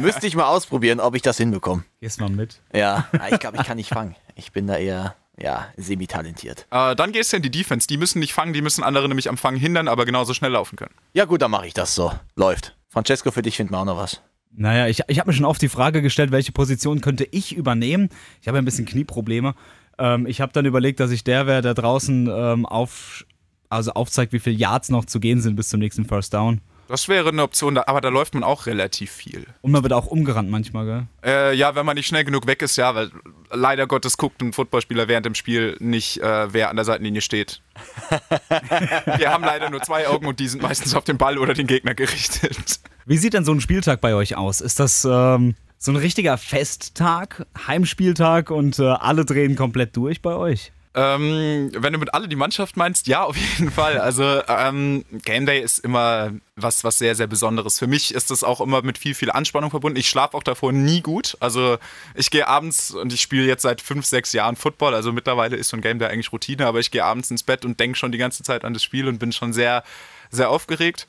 Müsste 0.00 0.26
ich 0.26 0.36
mal 0.36 0.46
ausprobieren, 0.46 1.00
ob 1.00 1.14
ich 1.14 1.22
das 1.22 1.36
hinbekomme. 1.36 1.84
Gehst 2.00 2.20
mal 2.20 2.30
mit. 2.30 2.60
Ja, 2.74 3.08
ich 3.30 3.40
glaube, 3.40 3.58
ich 3.58 3.64
kann 3.64 3.76
nicht 3.76 3.88
fangen. 3.88 4.16
Ich 4.34 4.52
bin 4.52 4.66
da 4.66 4.76
eher 4.76 5.16
ja, 5.38 5.68
semi-talentiert. 5.76 6.66
Äh, 6.70 6.94
dann 6.94 7.12
gehst 7.12 7.32
du 7.32 7.36
in 7.38 7.42
die 7.42 7.50
Defense. 7.50 7.86
Die 7.86 7.96
müssen 7.96 8.20
nicht 8.20 8.32
fangen, 8.32 8.52
die 8.52 8.62
müssen 8.62 8.82
andere 8.82 9.08
nämlich 9.08 9.28
am 9.28 9.36
Fangen 9.36 9.58
hindern, 9.58 9.88
aber 9.88 10.04
genauso 10.04 10.34
schnell 10.34 10.52
laufen 10.52 10.76
können. 10.76 10.94
Ja, 11.14 11.24
gut, 11.24 11.42
dann 11.42 11.50
mache 11.50 11.66
ich 11.66 11.74
das 11.74 11.94
so. 11.94 12.12
Läuft. 12.36 12.76
Francesco, 12.88 13.30
für 13.30 13.42
dich 13.42 13.56
finden 13.56 13.72
wir 13.72 13.78
auch 13.78 13.84
noch 13.84 13.96
was. 13.96 14.20
Naja, 14.54 14.86
ich, 14.86 15.00
ich 15.08 15.18
habe 15.18 15.30
mir 15.30 15.34
schon 15.34 15.46
oft 15.46 15.62
die 15.62 15.70
Frage 15.70 16.02
gestellt, 16.02 16.30
welche 16.30 16.52
Position 16.52 17.00
könnte 17.00 17.26
ich 17.30 17.56
übernehmen. 17.56 18.10
Ich 18.40 18.48
habe 18.48 18.58
ein 18.58 18.64
bisschen 18.64 18.84
Knieprobleme. 18.84 19.54
Ähm, 19.98 20.26
ich 20.26 20.40
habe 20.40 20.52
dann 20.52 20.66
überlegt, 20.66 21.00
dass 21.00 21.10
ich 21.10 21.24
der 21.24 21.46
wäre, 21.46 21.62
der 21.62 21.74
draußen 21.74 22.28
ähm, 22.30 22.66
auf, 22.66 23.24
also 23.70 23.92
aufzeigt, 23.92 24.32
wie 24.34 24.40
viele 24.40 24.56
Yards 24.56 24.90
noch 24.90 25.06
zu 25.06 25.20
gehen 25.20 25.40
sind 25.40 25.56
bis 25.56 25.70
zum 25.70 25.80
nächsten 25.80 26.04
First 26.04 26.34
Down. 26.34 26.60
Das 26.92 27.08
wäre 27.08 27.30
eine 27.30 27.42
Option, 27.42 27.78
aber 27.78 28.02
da 28.02 28.10
läuft 28.10 28.34
man 28.34 28.44
auch 28.44 28.66
relativ 28.66 29.10
viel. 29.10 29.46
Und 29.62 29.72
man 29.72 29.82
wird 29.82 29.94
auch 29.94 30.04
umgerannt 30.04 30.50
manchmal, 30.50 30.84
gell? 30.84 31.06
Äh, 31.24 31.56
ja, 31.56 31.74
wenn 31.74 31.86
man 31.86 31.96
nicht 31.96 32.06
schnell 32.06 32.22
genug 32.22 32.46
weg 32.46 32.60
ist, 32.60 32.76
ja, 32.76 32.94
weil 32.94 33.10
leider 33.50 33.86
Gottes 33.86 34.18
guckt 34.18 34.42
ein 34.42 34.52
Footballspieler 34.52 35.08
während 35.08 35.24
dem 35.24 35.34
Spiel 35.34 35.74
nicht, 35.80 36.18
äh, 36.18 36.52
wer 36.52 36.68
an 36.68 36.76
der 36.76 36.84
Seitenlinie 36.84 37.22
steht. 37.22 37.62
Wir 39.16 39.30
haben 39.30 39.42
leider 39.42 39.70
nur 39.70 39.80
zwei 39.80 40.06
Augen 40.06 40.26
und 40.26 40.38
die 40.38 40.46
sind 40.46 40.62
meistens 40.62 40.94
auf 40.94 41.04
den 41.04 41.16
Ball 41.16 41.38
oder 41.38 41.54
den 41.54 41.66
Gegner 41.66 41.94
gerichtet. 41.94 42.80
Wie 43.06 43.16
sieht 43.16 43.32
denn 43.32 43.46
so 43.46 43.52
ein 43.52 43.62
Spieltag 43.62 44.02
bei 44.02 44.14
euch 44.14 44.36
aus? 44.36 44.60
Ist 44.60 44.78
das 44.78 45.06
ähm, 45.10 45.54
so 45.78 45.92
ein 45.92 45.96
richtiger 45.96 46.36
Festtag, 46.36 47.46
Heimspieltag 47.66 48.50
und 48.50 48.78
äh, 48.78 48.82
alle 48.82 49.24
drehen 49.24 49.56
komplett 49.56 49.96
durch 49.96 50.20
bei 50.20 50.34
euch? 50.34 50.72
Ähm, 50.94 51.70
wenn 51.74 51.94
du 51.94 51.98
mit 51.98 52.12
alle 52.12 52.28
die 52.28 52.36
Mannschaft 52.36 52.76
meinst, 52.76 53.06
ja, 53.06 53.24
auf 53.24 53.36
jeden 53.36 53.70
Fall. 53.70 53.98
Also 53.98 54.42
ähm, 54.46 55.04
Game 55.24 55.46
Day 55.46 55.60
ist 55.60 55.78
immer 55.78 56.32
was, 56.54 56.84
was 56.84 56.98
sehr, 56.98 57.14
sehr 57.14 57.26
Besonderes. 57.26 57.78
Für 57.78 57.86
mich 57.86 58.12
ist 58.12 58.30
das 58.30 58.44
auch 58.44 58.60
immer 58.60 58.82
mit 58.82 58.98
viel, 58.98 59.14
viel 59.14 59.30
Anspannung 59.30 59.70
verbunden. 59.70 59.98
Ich 59.98 60.08
schlafe 60.08 60.36
auch 60.36 60.42
davor 60.42 60.72
nie 60.72 61.00
gut. 61.00 61.36
Also 61.40 61.78
ich 62.14 62.30
gehe 62.30 62.46
abends 62.46 62.90
und 62.90 63.12
ich 63.12 63.22
spiele 63.22 63.46
jetzt 63.46 63.62
seit 63.62 63.80
fünf, 63.80 64.04
sechs 64.04 64.34
Jahren 64.34 64.56
Football. 64.56 64.94
Also 64.94 65.12
mittlerweile 65.12 65.56
ist 65.56 65.68
so 65.68 65.78
ein 65.78 65.80
Game 65.80 65.98
Day 65.98 66.08
eigentlich 66.08 66.30
Routine, 66.30 66.66
aber 66.66 66.80
ich 66.80 66.90
gehe 66.90 67.04
abends 67.04 67.30
ins 67.30 67.42
Bett 67.42 67.64
und 67.64 67.80
denke 67.80 67.96
schon 67.96 68.12
die 68.12 68.18
ganze 68.18 68.42
Zeit 68.42 68.64
an 68.64 68.74
das 68.74 68.82
Spiel 68.82 69.08
und 69.08 69.18
bin 69.18 69.32
schon 69.32 69.54
sehr, 69.54 69.84
sehr 70.30 70.50
aufgeregt. 70.50 71.06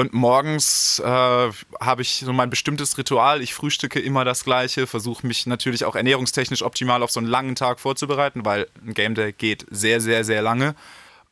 Und 0.00 0.14
morgens 0.14 0.98
äh, 0.98 1.04
habe 1.04 2.00
ich 2.00 2.22
so 2.24 2.32
mein 2.32 2.48
bestimmtes 2.48 2.96
Ritual. 2.96 3.42
Ich 3.42 3.52
frühstücke 3.52 4.00
immer 4.00 4.24
das 4.24 4.44
Gleiche, 4.44 4.86
versuche 4.86 5.26
mich 5.26 5.44
natürlich 5.44 5.84
auch 5.84 5.94
ernährungstechnisch 5.94 6.62
optimal 6.62 7.02
auf 7.02 7.10
so 7.10 7.20
einen 7.20 7.28
langen 7.28 7.54
Tag 7.54 7.80
vorzubereiten, 7.80 8.46
weil 8.46 8.66
ein 8.82 8.94
Game 8.94 9.14
Day 9.14 9.34
geht 9.34 9.66
sehr, 9.70 10.00
sehr, 10.00 10.24
sehr 10.24 10.40
lange. 10.40 10.74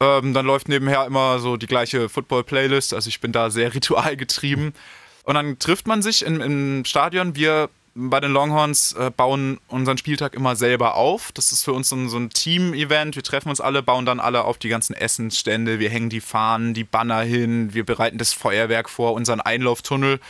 Ähm, 0.00 0.34
dann 0.34 0.44
läuft 0.44 0.68
nebenher 0.68 1.06
immer 1.06 1.38
so 1.38 1.56
die 1.56 1.66
gleiche 1.66 2.10
Football-Playlist. 2.10 2.92
Also 2.92 3.08
ich 3.08 3.22
bin 3.22 3.32
da 3.32 3.48
sehr 3.48 3.72
ritualgetrieben. 3.74 4.74
Und 5.22 5.34
dann 5.34 5.58
trifft 5.58 5.86
man 5.86 6.02
sich 6.02 6.22
im, 6.22 6.42
im 6.42 6.84
Stadion. 6.84 7.36
Wir 7.36 7.70
bei 7.98 8.20
den 8.20 8.32
Longhorns 8.32 8.92
äh, 8.92 9.10
bauen 9.10 9.58
unseren 9.66 9.98
Spieltag 9.98 10.34
immer 10.34 10.54
selber 10.54 10.94
auf. 10.94 11.32
Das 11.32 11.50
ist 11.50 11.64
für 11.64 11.72
uns 11.72 11.88
so 11.88 11.96
ein, 11.96 12.08
so 12.08 12.16
ein 12.16 12.30
Team-Event. 12.30 13.16
Wir 13.16 13.24
treffen 13.24 13.48
uns 13.48 13.60
alle, 13.60 13.82
bauen 13.82 14.06
dann 14.06 14.20
alle 14.20 14.44
auf 14.44 14.56
die 14.56 14.68
ganzen 14.68 14.94
Essensstände. 14.94 15.80
Wir 15.80 15.90
hängen 15.90 16.08
die 16.08 16.20
Fahnen, 16.20 16.74
die 16.74 16.84
Banner 16.84 17.22
hin. 17.22 17.74
Wir 17.74 17.84
bereiten 17.84 18.16
das 18.16 18.32
Feuerwerk 18.32 18.88
vor, 18.88 19.14
unseren 19.14 19.40
Einlauftunnel. 19.40 20.20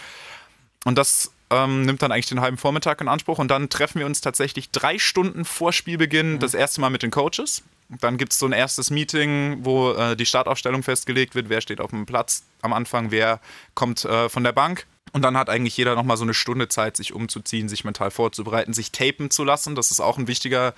Und 0.85 0.97
das 0.97 1.31
ähm, 1.51 1.83
nimmt 1.83 2.01
dann 2.01 2.11
eigentlich 2.11 2.27
den 2.27 2.41
halben 2.41 2.57
Vormittag 2.57 3.03
in 3.03 3.09
Anspruch. 3.09 3.39
Und 3.39 3.49
dann 3.49 3.69
treffen 3.69 3.99
wir 3.99 4.07
uns 4.07 4.23
tatsächlich 4.23 4.71
drei 4.71 4.99
Stunden 4.99 5.45
vor 5.45 5.75
Spielbeginn 5.75 6.35
mhm. 6.35 6.39
das 6.39 6.55
erste 6.55 6.81
Mal 6.81 6.91
mit 6.91 7.03
den 7.03 7.11
Coaches. 7.11 7.65
Dann 8.01 8.17
gibt 8.17 8.33
es 8.33 8.39
so 8.39 8.47
ein 8.47 8.53
erstes 8.53 8.91
Meeting, 8.91 9.59
wo 9.61 9.93
äh, 9.93 10.17
die 10.17 10.27
Startaufstellung 10.27 10.83
festgelegt 10.83 11.35
wird. 11.35 11.51
Wer 11.51 11.61
steht 11.61 11.81
auf 11.81 11.91
dem 11.91 12.07
Platz 12.07 12.45
am 12.63 12.73
Anfang, 12.73 13.11
wer 13.11 13.41
kommt 13.75 14.07
äh, 14.07 14.31
von 14.31 14.43
der 14.43 14.53
Bank. 14.53 14.87
Und 15.19 15.23
dann 15.23 15.37
hat 15.37 15.51
eigentlich 15.51 15.77
jeder 15.77 15.97
nochmal 15.97 16.17
so 16.17 16.23
eine 16.23 16.33
Stunde 16.33 16.69
Zeit, 16.69 16.97
sich 16.97 17.13
umzuziehen, 17.13 17.69
sich 17.69 17.83
mental 17.83 18.13
vorzubereiten, 18.13 18.73
sich 18.73 18.93
tapen 18.93 19.33
zu 19.33 19.43
lassen. 19.43 19.75
Das 19.75 19.91
ist 19.91 19.99
auch 19.99 20.17
ein 20.17 20.29
wichtiger, 20.29 20.75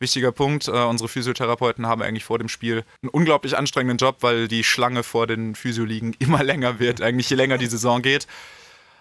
wichtiger 0.00 0.32
Punkt. 0.32 0.66
Äh, 0.66 0.72
unsere 0.72 1.06
Physiotherapeuten 1.06 1.86
haben 1.86 2.02
eigentlich 2.02 2.24
vor 2.24 2.40
dem 2.40 2.48
Spiel 2.48 2.82
einen 3.02 3.10
unglaublich 3.10 3.56
anstrengenden 3.56 3.98
Job, 3.98 4.16
weil 4.22 4.48
die 4.48 4.64
Schlange 4.64 5.04
vor 5.04 5.28
den 5.28 5.54
Physioligen 5.54 6.12
immer 6.18 6.42
länger 6.42 6.80
wird, 6.80 7.02
eigentlich 7.02 7.30
je 7.30 7.36
länger 7.36 7.56
die 7.56 7.68
Saison 7.68 8.02
geht. 8.02 8.26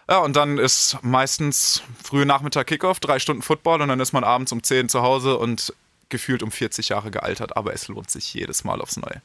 Ja, 0.08 0.20
und 0.20 0.36
dann 0.36 0.60
ist 0.60 1.00
meistens 1.02 1.82
frühe 2.04 2.28
Nachmittag 2.28 2.68
Kickoff, 2.68 3.00
drei 3.00 3.18
Stunden 3.18 3.42
Football 3.42 3.82
und 3.82 3.88
dann 3.88 4.00
ist 4.00 4.14
man 4.14 4.24
abends 4.24 4.52
um 4.52 4.62
10 4.62 4.90
zu 4.90 5.02
Hause 5.02 5.40
und 5.40 5.74
gefühlt 6.10 6.44
um 6.44 6.52
40 6.52 6.90
Jahre 6.90 7.10
gealtert, 7.10 7.58
aber 7.58 7.74
es 7.74 7.88
lohnt 7.88 8.12
sich 8.12 8.32
jedes 8.32 8.64
Mal 8.64 8.80
aufs 8.80 8.98
Neue. 8.98 9.24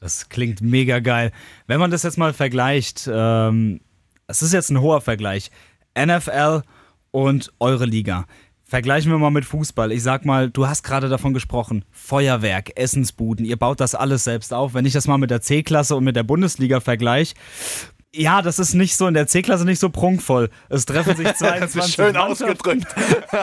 Das 0.00 0.30
klingt 0.30 0.62
mega 0.62 1.00
geil. 1.00 1.30
Wenn 1.66 1.78
man 1.78 1.90
das 1.90 2.04
jetzt 2.04 2.16
mal 2.16 2.32
vergleicht, 2.32 3.06
ähm, 3.12 3.80
es 4.30 4.42
ist 4.42 4.52
jetzt 4.52 4.70
ein 4.70 4.80
hoher 4.80 5.00
Vergleich. 5.00 5.50
NFL 5.98 6.62
und 7.10 7.52
eure 7.58 7.84
Liga. 7.84 8.26
Vergleichen 8.64 9.10
wir 9.10 9.18
mal 9.18 9.30
mit 9.30 9.44
Fußball. 9.44 9.90
Ich 9.90 10.04
sag 10.04 10.24
mal, 10.24 10.48
du 10.48 10.68
hast 10.68 10.84
gerade 10.84 11.08
davon 11.08 11.34
gesprochen. 11.34 11.84
Feuerwerk, 11.90 12.78
Essensbuden, 12.78 13.44
ihr 13.44 13.56
baut 13.56 13.80
das 13.80 13.96
alles 13.96 14.22
selbst 14.22 14.54
auf. 14.54 14.74
Wenn 14.74 14.86
ich 14.86 14.92
das 14.92 15.08
mal 15.08 15.18
mit 15.18 15.30
der 15.30 15.40
C-Klasse 15.40 15.96
und 15.96 16.04
mit 16.04 16.14
der 16.14 16.22
Bundesliga 16.22 16.78
vergleiche, 16.78 17.34
ja, 18.14 18.42
das 18.42 18.60
ist 18.60 18.74
nicht 18.74 18.96
so 18.96 19.08
in 19.08 19.14
der 19.14 19.26
C-Klasse 19.26 19.64
nicht 19.64 19.80
so 19.80 19.90
prunkvoll. 19.90 20.50
Es 20.68 20.84
treffen 20.84 21.16
sich 21.16 21.34
22 21.34 21.94
schön 21.94 22.16
ausgedrückt. 22.16 22.86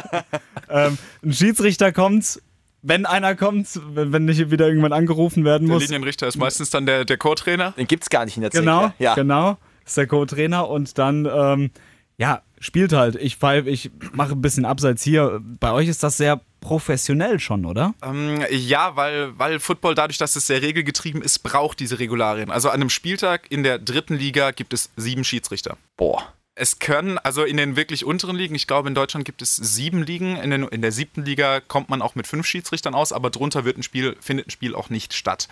ähm, 0.70 0.98
ein 1.24 1.34
Schiedsrichter 1.34 1.92
kommt, 1.92 2.42
wenn 2.82 3.06
einer 3.06 3.36
kommt, 3.36 3.68
wenn, 3.94 4.14
wenn 4.14 4.26
nicht 4.26 4.50
wieder 4.50 4.68
irgendwann 4.68 4.94
angerufen 4.94 5.44
werden 5.44 5.68
muss. 5.68 5.80
Der 5.80 5.88
Linienrichter 5.90 6.28
ist 6.28 6.38
meistens 6.38 6.70
dann 6.70 6.86
der, 6.86 7.04
der 7.04 7.18
Co-Trainer. 7.18 7.72
Den 7.72 7.88
gibt 7.88 8.04
es 8.04 8.10
gar 8.10 8.24
nicht 8.24 8.38
in 8.38 8.44
der 8.44 8.52
C. 8.52 8.60
Genau, 8.60 8.94
ja. 8.98 9.14
genau 9.14 9.58
ist 9.88 9.98
der 9.98 10.08
Co-Trainer 10.08 10.70
und 10.70 10.98
dann, 10.98 11.26
ähm, 11.26 11.72
ja, 12.18 12.42
spielt 12.60 12.94
halt. 12.94 13.16
Ich, 13.16 13.38
ich 13.66 13.92
mache 14.14 14.34
ein 14.34 14.42
bisschen 14.42 14.66
abseits 14.66 15.04
hier. 15.04 15.40
Bei 15.60 15.72
euch 15.72 15.88
ist 15.88 16.04
das 16.04 16.18
sehr 16.18 16.42
professionell 16.60 17.40
schon, 17.40 17.66
oder? 17.66 17.94
Ähm, 18.04 18.44
ja, 18.50 18.96
weil, 18.96 19.38
weil 19.38 19.60
Football 19.60 19.96
dadurch, 19.96 20.18
dass 20.18 20.36
es 20.36 20.48
sehr 20.48 20.62
regelgetrieben 20.62 21.22
ist, 21.22 21.40
braucht 21.40 21.80
diese 21.80 22.00
Regularien. 22.00 22.52
Also 22.52 22.70
an 22.70 22.76
einem 22.76 22.90
Spieltag 22.90 23.52
in 23.52 23.64
der 23.64 23.80
dritten 23.80 24.16
Liga 24.16 24.52
gibt 24.52 24.74
es 24.74 24.90
sieben 24.96 25.24
Schiedsrichter. 25.24 25.78
Boah. 25.96 26.34
Es 26.60 26.80
können, 26.80 27.20
also 27.20 27.44
in 27.44 27.56
den 27.56 27.76
wirklich 27.76 28.04
unteren 28.04 28.36
Ligen, 28.36 28.56
ich 28.56 28.66
glaube 28.66 28.90
in 28.90 28.96
Deutschland 28.96 29.26
gibt 29.26 29.44
es 29.44 29.56
sieben 29.56 30.02
Ligen, 30.02 30.38
in, 30.38 30.50
den, 30.50 30.64
in 30.64 30.82
der 30.82 30.92
siebten 30.92 31.24
Liga 31.24 31.60
kommt 31.60 31.90
man 31.90 32.02
auch 32.02 32.16
mit 32.16 32.26
fünf 32.26 32.48
Schiedsrichtern 32.48 32.96
aus, 32.96 33.14
aber 33.14 33.30
drunter 33.30 33.64
wird 33.64 33.78
ein 33.78 33.84
Spiel, 33.84 34.18
findet 34.20 34.48
ein 34.48 34.52
Spiel 34.52 34.74
auch 34.74 34.90
nicht 34.90 35.14
statt. 35.14 35.48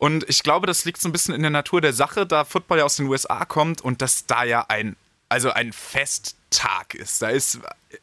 Und 0.00 0.26
ich 0.30 0.42
glaube, 0.42 0.66
das 0.66 0.86
liegt 0.86 0.98
so 0.98 1.10
ein 1.10 1.12
bisschen 1.12 1.34
in 1.34 1.42
der 1.42 1.50
Natur 1.50 1.82
der 1.82 1.92
Sache, 1.92 2.24
da 2.26 2.46
Football 2.46 2.78
ja 2.78 2.84
aus 2.84 2.96
den 2.96 3.06
USA 3.06 3.44
kommt 3.44 3.82
und 3.82 4.00
dass 4.00 4.24
da 4.24 4.44
ja 4.44 4.64
ein, 4.66 4.96
also 5.28 5.50
ein 5.50 5.74
Festtag 5.74 6.94
ist. 6.94 7.20
Da 7.20 7.28
ist 7.28 7.56
äh, 7.56 7.98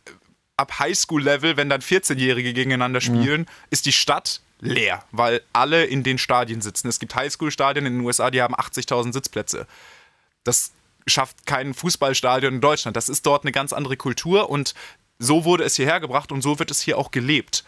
ab 0.57 0.77
Highschool-Level, 0.77 1.57
wenn 1.57 1.69
dann 1.69 1.81
14-Jährige 1.81 2.53
gegeneinander 2.53 2.99
mhm. 2.99 3.03
spielen, 3.03 3.41
mhm. 3.41 3.47
ist 3.71 3.87
die 3.87 3.91
Stadt 3.91 4.41
leer, 4.59 5.05
weil 5.11 5.41
alle 5.53 5.85
in 5.85 6.03
den 6.03 6.19
Stadien 6.19 6.61
sitzen. 6.61 6.87
Es 6.87 6.99
gibt 6.99 7.15
Highschool-Stadien 7.15 7.87
in 7.87 7.93
den 7.97 8.05
USA, 8.05 8.29
die 8.29 8.43
haben 8.43 8.53
80.000 8.53 9.13
Sitzplätze. 9.13 9.65
Das 10.43 10.73
schafft 11.07 11.47
kein 11.47 11.73
Fußballstadion 11.73 12.53
in 12.53 12.61
Deutschland. 12.61 12.95
Das 12.95 13.09
ist 13.09 13.25
dort 13.25 13.43
eine 13.43 13.51
ganz 13.51 13.73
andere 13.73 13.97
Kultur 13.97 14.51
und 14.51 14.75
so 15.17 15.45
wurde 15.45 15.63
es 15.63 15.75
hierher 15.75 15.99
gebracht 15.99 16.31
und 16.31 16.43
so 16.43 16.59
wird 16.59 16.69
es 16.69 16.79
hier 16.79 16.99
auch 16.99 17.09
gelebt 17.09 17.63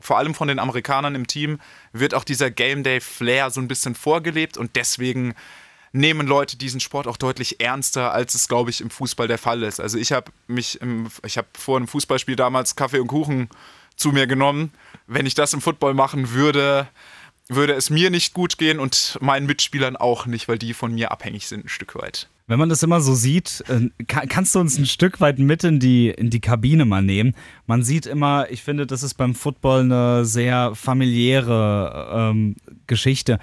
vor 0.00 0.18
allem 0.18 0.34
von 0.34 0.48
den 0.48 0.58
Amerikanern 0.58 1.14
im 1.14 1.26
Team, 1.26 1.60
wird 1.92 2.14
auch 2.14 2.24
dieser 2.24 2.50
Game 2.50 2.82
Day 2.82 3.00
Flair 3.00 3.50
so 3.50 3.60
ein 3.60 3.68
bisschen 3.68 3.94
vorgelebt 3.94 4.56
und 4.56 4.76
deswegen 4.76 5.34
nehmen 5.92 6.26
Leute 6.26 6.56
diesen 6.56 6.80
Sport 6.80 7.06
auch 7.06 7.16
deutlich 7.16 7.60
ernster, 7.60 8.12
als 8.12 8.34
es, 8.34 8.48
glaube 8.48 8.70
ich, 8.70 8.80
im 8.80 8.90
Fußball 8.90 9.28
der 9.28 9.38
Fall 9.38 9.62
ist. 9.62 9.80
Also 9.80 9.98
ich 9.98 10.12
habe 10.12 10.30
mich, 10.46 10.80
im, 10.80 11.08
ich 11.24 11.38
habe 11.38 11.48
vor 11.58 11.76
einem 11.76 11.88
Fußballspiel 11.88 12.36
damals 12.36 12.76
Kaffee 12.76 13.00
und 13.00 13.08
Kuchen 13.08 13.48
zu 13.96 14.12
mir 14.12 14.26
genommen. 14.26 14.72
Wenn 15.06 15.26
ich 15.26 15.34
das 15.34 15.52
im 15.52 15.60
Football 15.60 15.94
machen 15.94 16.32
würde, 16.32 16.88
würde 17.48 17.72
es 17.72 17.90
mir 17.90 18.10
nicht 18.10 18.34
gut 18.34 18.58
gehen 18.58 18.78
und 18.78 19.18
meinen 19.20 19.46
Mitspielern 19.46 19.96
auch 19.96 20.26
nicht, 20.26 20.48
weil 20.48 20.58
die 20.58 20.74
von 20.74 20.94
mir 20.94 21.10
abhängig 21.10 21.48
sind 21.48 21.64
ein 21.64 21.68
Stück 21.68 21.94
weit. 21.94 22.28
Wenn 22.48 22.58
man 22.58 22.70
das 22.70 22.82
immer 22.82 23.02
so 23.02 23.14
sieht, 23.14 23.62
äh, 23.68 23.90
kannst 24.06 24.54
du 24.54 24.58
uns 24.58 24.78
ein 24.78 24.86
Stück 24.86 25.20
weit 25.20 25.38
mit 25.38 25.64
in 25.64 25.80
die, 25.80 26.08
in 26.08 26.30
die 26.30 26.40
Kabine 26.40 26.86
mal 26.86 27.02
nehmen? 27.02 27.34
Man 27.66 27.82
sieht 27.82 28.06
immer, 28.06 28.50
ich 28.50 28.62
finde, 28.62 28.86
das 28.86 29.02
ist 29.02 29.14
beim 29.14 29.34
Football 29.34 29.82
eine 29.82 30.24
sehr 30.24 30.74
familiäre 30.74 32.08
ähm, 32.10 32.56
Geschichte. 32.86 33.38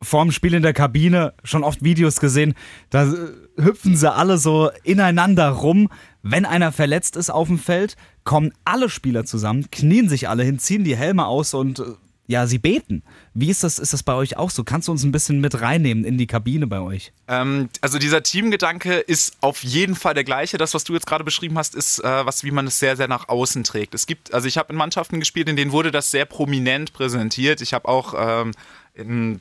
Vorm 0.00 0.30
Spiel 0.30 0.54
in 0.54 0.62
der 0.62 0.72
Kabine 0.72 1.34
schon 1.42 1.64
oft 1.64 1.82
Videos 1.82 2.20
gesehen, 2.20 2.54
da 2.90 3.12
äh, 3.12 3.16
hüpfen 3.56 3.96
sie 3.96 4.10
alle 4.10 4.38
so 4.38 4.70
ineinander 4.84 5.48
rum. 5.48 5.88
Wenn 6.22 6.46
einer 6.46 6.70
verletzt 6.70 7.16
ist 7.16 7.30
auf 7.30 7.48
dem 7.48 7.58
Feld, 7.58 7.96
kommen 8.22 8.52
alle 8.64 8.88
Spieler 8.88 9.24
zusammen, 9.24 9.68
knien 9.72 10.08
sich 10.08 10.28
alle 10.28 10.44
hin, 10.44 10.60
ziehen 10.60 10.84
die 10.84 10.96
Helme 10.96 11.26
aus 11.26 11.54
und 11.54 11.80
äh, 11.80 11.82
ja, 12.28 12.46
sie 12.46 12.58
beten. 12.58 13.02
Wie 13.32 13.48
ist 13.48 13.64
das, 13.64 13.78
ist 13.78 13.94
das 13.94 14.02
bei 14.02 14.12
euch 14.12 14.36
auch 14.36 14.50
so? 14.50 14.62
Kannst 14.62 14.86
du 14.86 14.92
uns 14.92 15.02
ein 15.02 15.12
bisschen 15.12 15.40
mit 15.40 15.62
reinnehmen 15.62 16.04
in 16.04 16.18
die 16.18 16.26
Kabine 16.26 16.66
bei 16.66 16.78
euch? 16.78 17.10
Ähm, 17.26 17.70
also 17.80 17.98
dieser 17.98 18.22
Teamgedanke 18.22 18.98
ist 18.98 19.38
auf 19.40 19.64
jeden 19.64 19.96
Fall 19.96 20.12
der 20.12 20.24
gleiche. 20.24 20.58
Das, 20.58 20.74
was 20.74 20.84
du 20.84 20.92
jetzt 20.92 21.06
gerade 21.06 21.24
beschrieben 21.24 21.56
hast, 21.56 21.74
ist 21.74 22.04
äh, 22.04 22.26
was, 22.26 22.44
wie 22.44 22.50
man 22.50 22.66
es 22.66 22.78
sehr, 22.78 22.98
sehr 22.98 23.08
nach 23.08 23.30
außen 23.30 23.64
trägt. 23.64 23.94
Es 23.94 24.06
gibt, 24.06 24.34
also 24.34 24.46
ich 24.46 24.58
habe 24.58 24.74
in 24.74 24.76
Mannschaften 24.76 25.20
gespielt, 25.20 25.48
in 25.48 25.56
denen 25.56 25.72
wurde 25.72 25.90
das 25.90 26.10
sehr 26.10 26.26
prominent 26.26 26.92
präsentiert. 26.92 27.62
Ich 27.62 27.72
habe 27.72 27.88
auch 27.88 28.14
ähm, 28.14 28.52
in 28.92 29.40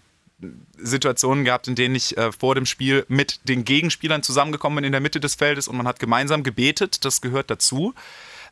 Situationen 0.77 1.44
gehabt, 1.44 1.67
in 1.67 1.75
denen 1.75 1.96
ich 1.96 2.15
äh, 2.15 2.32
vor 2.32 2.56
dem 2.56 2.65
Spiel 2.65 3.06
mit 3.10 3.41
den 3.50 3.65
Gegenspielern 3.65 4.24
zusammengekommen 4.24 4.77
bin 4.77 4.86
in 4.86 4.94
der 4.94 5.01
Mitte 5.01 5.20
des 5.20 5.36
Feldes 5.36 5.67
und 5.67 5.75
man 5.75 5.89
hat 5.89 6.00
gemeinsam 6.00 6.44
gebetet. 6.44 7.03
Das 7.03 7.20
gehört 7.20 7.50
dazu. 7.50 7.94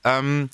Ähm, 0.03 0.49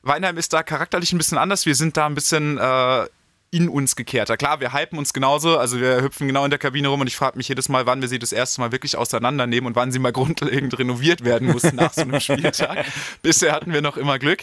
Weinheim 0.00 0.38
ist 0.38 0.54
da 0.54 0.62
charakterlich 0.62 1.12
ein 1.12 1.18
bisschen 1.18 1.36
anders. 1.36 1.66
Wir 1.66 1.74
sind 1.74 1.98
da 1.98 2.06
ein 2.06 2.14
bisschen 2.14 2.56
äh, 2.56 3.06
in 3.50 3.68
uns 3.68 3.96
gekehrter. 3.96 4.36
Klar, 4.36 4.60
wir 4.60 4.72
hypen 4.72 4.98
uns 4.98 5.12
genauso, 5.12 5.58
also 5.58 5.80
wir 5.80 6.02
hüpfen 6.02 6.26
genau 6.26 6.44
in 6.44 6.50
der 6.50 6.58
Kabine 6.58 6.88
rum 6.88 7.00
und 7.00 7.06
ich 7.06 7.16
frage 7.16 7.36
mich 7.36 7.48
jedes 7.48 7.68
Mal, 7.68 7.86
wann 7.86 8.00
wir 8.00 8.08
sie 8.08 8.18
das 8.18 8.32
erste 8.32 8.60
Mal 8.60 8.72
wirklich 8.72 8.96
auseinandernehmen 8.96 9.66
und 9.66 9.76
wann 9.76 9.92
sie 9.92 9.98
mal 9.98 10.12
grundlegend 10.16 10.78
renoviert 10.78 11.24
werden 11.24 11.48
mussten 11.48 11.76
nach 11.76 11.92
so 11.92 12.02
einem 12.02 12.20
Spieltag. 12.20 12.86
Bisher 13.22 13.52
hatten 13.52 13.72
wir 13.72 13.82
noch 13.82 13.96
immer 13.96 14.18
Glück. 14.18 14.42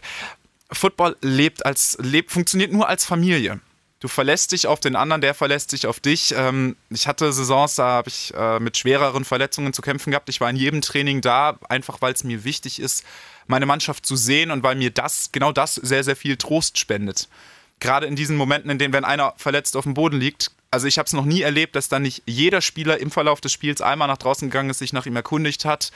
Football 0.71 1.17
lebt 1.21 1.65
als, 1.65 1.97
lebt, 2.01 2.31
funktioniert 2.31 2.71
nur 2.71 2.87
als 2.87 3.05
Familie. 3.05 3.59
Du 3.99 4.07
verlässt 4.07 4.51
dich 4.51 4.67
auf 4.67 4.79
den 4.79 4.97
anderen, 4.97 5.21
der 5.21 5.33
verlässt 5.33 5.69
sich 5.69 5.87
auf 5.87 5.99
dich. 5.99 6.33
Ähm, 6.35 6.75
ich 6.89 7.07
hatte 7.07 7.31
Saisons, 7.31 7.75
da 7.75 7.85
habe 7.85 8.09
ich 8.09 8.33
äh, 8.35 8.59
mit 8.59 8.77
schwereren 8.77 9.23
Verletzungen 9.23 9.71
zu 9.71 9.81
kämpfen 9.81 10.11
gehabt. 10.11 10.27
Ich 10.27 10.41
war 10.41 10.49
in 10.49 10.57
jedem 10.57 10.81
Training 10.81 11.21
da, 11.21 11.57
einfach 11.69 12.01
weil 12.01 12.13
es 12.13 12.23
mir 12.23 12.43
wichtig 12.43 12.81
ist, 12.81 13.05
meine 13.47 13.65
Mannschaft 13.65 14.05
zu 14.05 14.15
sehen 14.15 14.51
und 14.51 14.63
weil 14.63 14.75
mir 14.75 14.91
das, 14.91 15.29
genau 15.31 15.51
das, 15.51 15.75
sehr, 15.75 16.03
sehr 16.03 16.15
viel 16.15 16.37
Trost 16.37 16.77
spendet 16.79 17.29
gerade 17.79 18.07
in 18.07 18.15
diesen 18.15 18.37
Momenten, 18.37 18.69
in 18.69 18.77
denen, 18.77 18.93
wenn 18.93 19.05
einer 19.05 19.33
verletzt 19.37 19.75
auf 19.75 19.83
dem 19.83 19.93
Boden 19.93 20.19
liegt, 20.19 20.51
also 20.73 20.87
ich 20.87 20.97
habe 20.97 21.05
es 21.05 21.13
noch 21.13 21.25
nie 21.25 21.43
erlebt, 21.43 21.75
dass 21.75 21.87
dann 21.87 22.01
nicht 22.01 22.23
jeder 22.25 22.59
Spieler 22.59 22.99
im 22.99 23.11
Verlauf 23.11 23.41
des 23.41 23.51
Spiels 23.51 23.79
einmal 23.79 24.07
nach 24.07 24.17
draußen 24.17 24.49
gegangen 24.49 24.71
ist, 24.71 24.79
sich 24.79 24.91
nach 24.91 25.05
ihm 25.05 25.15
erkundigt 25.15 25.65
hat, 25.65 25.91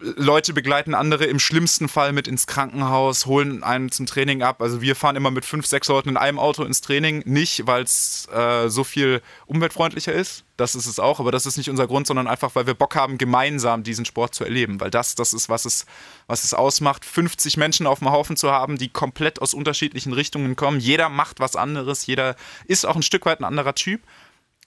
Leute 0.00 0.52
begleiten 0.52 0.94
andere 0.94 1.24
im 1.24 1.38
schlimmsten 1.38 1.88
Fall 1.88 2.12
mit 2.12 2.28
ins 2.28 2.46
Krankenhaus, 2.46 3.26
holen 3.26 3.62
einen 3.62 3.90
zum 3.90 4.06
Training 4.06 4.42
ab. 4.42 4.60
Also 4.60 4.82
wir 4.82 4.96
fahren 4.96 5.16
immer 5.16 5.30
mit 5.30 5.44
fünf, 5.44 5.66
sechs 5.66 5.88
Leuten 5.88 6.10
in 6.10 6.16
einem 6.16 6.38
Auto 6.38 6.62
ins 6.64 6.80
Training. 6.80 7.22
Nicht, 7.24 7.66
weil 7.66 7.82
es 7.82 8.28
äh, 8.32 8.68
so 8.68 8.84
viel 8.84 9.22
umweltfreundlicher 9.46 10.12
ist. 10.12 10.44
Das 10.56 10.74
ist 10.74 10.86
es 10.86 10.98
auch, 10.98 11.20
aber 11.20 11.32
das 11.32 11.46
ist 11.46 11.56
nicht 11.56 11.70
unser 11.70 11.86
Grund, 11.86 12.06
sondern 12.06 12.26
einfach, 12.26 12.54
weil 12.54 12.66
wir 12.66 12.74
Bock 12.74 12.94
haben, 12.96 13.18
gemeinsam 13.18 13.82
diesen 13.82 14.04
Sport 14.04 14.34
zu 14.34 14.44
erleben. 14.44 14.80
Weil 14.80 14.90
das, 14.90 15.14
das 15.14 15.32
ist, 15.32 15.48
was 15.48 15.64
es, 15.64 15.86
was 16.26 16.44
es 16.44 16.54
ausmacht, 16.54 17.04
50 17.04 17.56
Menschen 17.56 17.86
auf 17.86 18.00
dem 18.00 18.10
Haufen 18.10 18.36
zu 18.36 18.50
haben, 18.50 18.76
die 18.76 18.88
komplett 18.88 19.40
aus 19.40 19.54
unterschiedlichen 19.54 20.12
Richtungen 20.12 20.54
kommen. 20.54 20.80
Jeder 20.80 21.08
macht 21.08 21.40
was 21.40 21.56
anderes, 21.56 22.06
jeder 22.06 22.36
ist 22.66 22.84
auch 22.84 22.96
ein 22.96 23.02
Stück 23.02 23.26
weit 23.26 23.40
ein 23.40 23.44
anderer 23.44 23.74
Typ. 23.74 24.02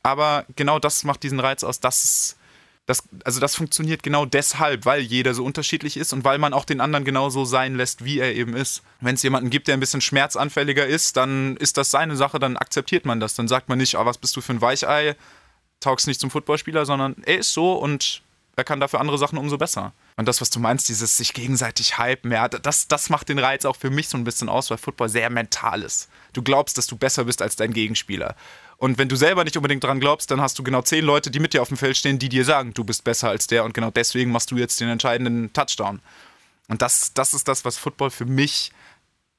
Aber 0.03 0.45
genau 0.55 0.79
das 0.79 1.03
macht 1.03 1.23
diesen 1.23 1.39
Reiz 1.39 1.63
aus. 1.63 1.79
Das 1.79 2.03
ist 2.03 2.36
das, 2.87 3.03
also 3.25 3.41
das 3.41 3.53
funktioniert 3.53 4.01
genau 4.01 4.25
deshalb, 4.25 4.85
weil 4.85 5.01
jeder 5.01 5.33
so 5.33 5.43
unterschiedlich 5.43 5.97
ist 5.97 6.13
und 6.13 6.23
weil 6.23 6.37
man 6.37 6.53
auch 6.53 6.63
den 6.63 6.79
anderen 6.79 7.03
genauso 7.03 7.43
sein 7.43 7.75
lässt, 7.75 8.05
wie 8.05 8.19
er 8.19 8.33
eben 8.33 8.55
ist. 8.55 8.81
Wenn 9.01 9.15
es 9.15 9.23
jemanden 9.23 9.49
gibt, 9.49 9.67
der 9.67 9.75
ein 9.75 9.81
bisschen 9.81 9.99
schmerzanfälliger 9.99 10.87
ist, 10.87 11.17
dann 11.17 11.57
ist 11.57 11.77
das 11.77 11.91
seine 11.91 12.15
Sache, 12.15 12.39
dann 12.39 12.55
akzeptiert 12.55 13.05
man 13.05 13.19
das. 13.19 13.35
Dann 13.35 13.49
sagt 13.49 13.67
man 13.67 13.77
nicht, 13.77 13.97
oh, 13.97 14.05
was 14.05 14.17
bist 14.17 14.37
du 14.37 14.41
für 14.41 14.53
ein 14.53 14.61
Weichei, 14.61 15.17
taugst 15.81 16.07
nicht 16.07 16.21
zum 16.21 16.31
Footballspieler, 16.31 16.85
sondern 16.85 17.17
er 17.25 17.39
ist 17.39 17.51
so 17.51 17.73
und 17.73 18.21
er 18.55 18.63
kann 18.63 18.79
dafür 18.79 19.01
andere 19.01 19.17
Sachen 19.17 19.37
umso 19.37 19.57
besser. 19.57 19.93
Und 20.15 20.27
das, 20.27 20.39
was 20.39 20.49
du 20.49 20.59
meinst, 20.59 20.87
dieses 20.87 21.17
sich 21.17 21.33
gegenseitig 21.33 21.99
hypen, 21.99 22.31
ja, 22.31 22.47
das, 22.47 22.87
das 22.87 23.09
macht 23.09 23.27
den 23.27 23.37
Reiz 23.37 23.65
auch 23.65 23.75
für 23.75 23.89
mich 23.89 24.07
so 24.07 24.17
ein 24.17 24.23
bisschen 24.23 24.47
aus, 24.47 24.71
weil 24.71 24.77
Football 24.77 25.09
sehr 25.09 25.29
mental 25.29 25.83
ist. 25.83 26.09
Du 26.31 26.41
glaubst, 26.41 26.77
dass 26.77 26.87
du 26.87 26.95
besser 26.95 27.25
bist 27.25 27.41
als 27.41 27.57
dein 27.57 27.73
Gegenspieler. 27.73 28.35
Und 28.77 28.97
wenn 28.97 29.09
du 29.09 29.15
selber 29.15 29.43
nicht 29.43 29.57
unbedingt 29.57 29.83
dran 29.83 29.99
glaubst, 29.99 30.29
dann 30.29 30.39
hast 30.39 30.59
du 30.59 30.63
genau 30.63 30.83
zehn 30.83 31.03
Leute, 31.03 31.31
die 31.31 31.39
mit 31.39 31.53
dir 31.53 31.61
auf 31.61 31.69
dem 31.69 31.77
Feld 31.77 31.97
stehen, 31.97 32.19
die 32.19 32.29
dir 32.29 32.45
sagen, 32.45 32.73
du 32.73 32.83
bist 32.83 33.03
besser 33.03 33.29
als 33.29 33.47
der 33.47 33.63
und 33.63 33.73
genau 33.73 33.89
deswegen 33.89 34.31
machst 34.31 34.51
du 34.51 34.57
jetzt 34.57 34.79
den 34.79 34.89
entscheidenden 34.89 35.51
Touchdown. 35.53 35.99
Und 36.67 36.81
das, 36.81 37.13
das 37.13 37.33
ist 37.33 37.47
das, 37.47 37.65
was 37.65 37.77
Football 37.77 38.11
für 38.11 38.25
mich 38.25 38.71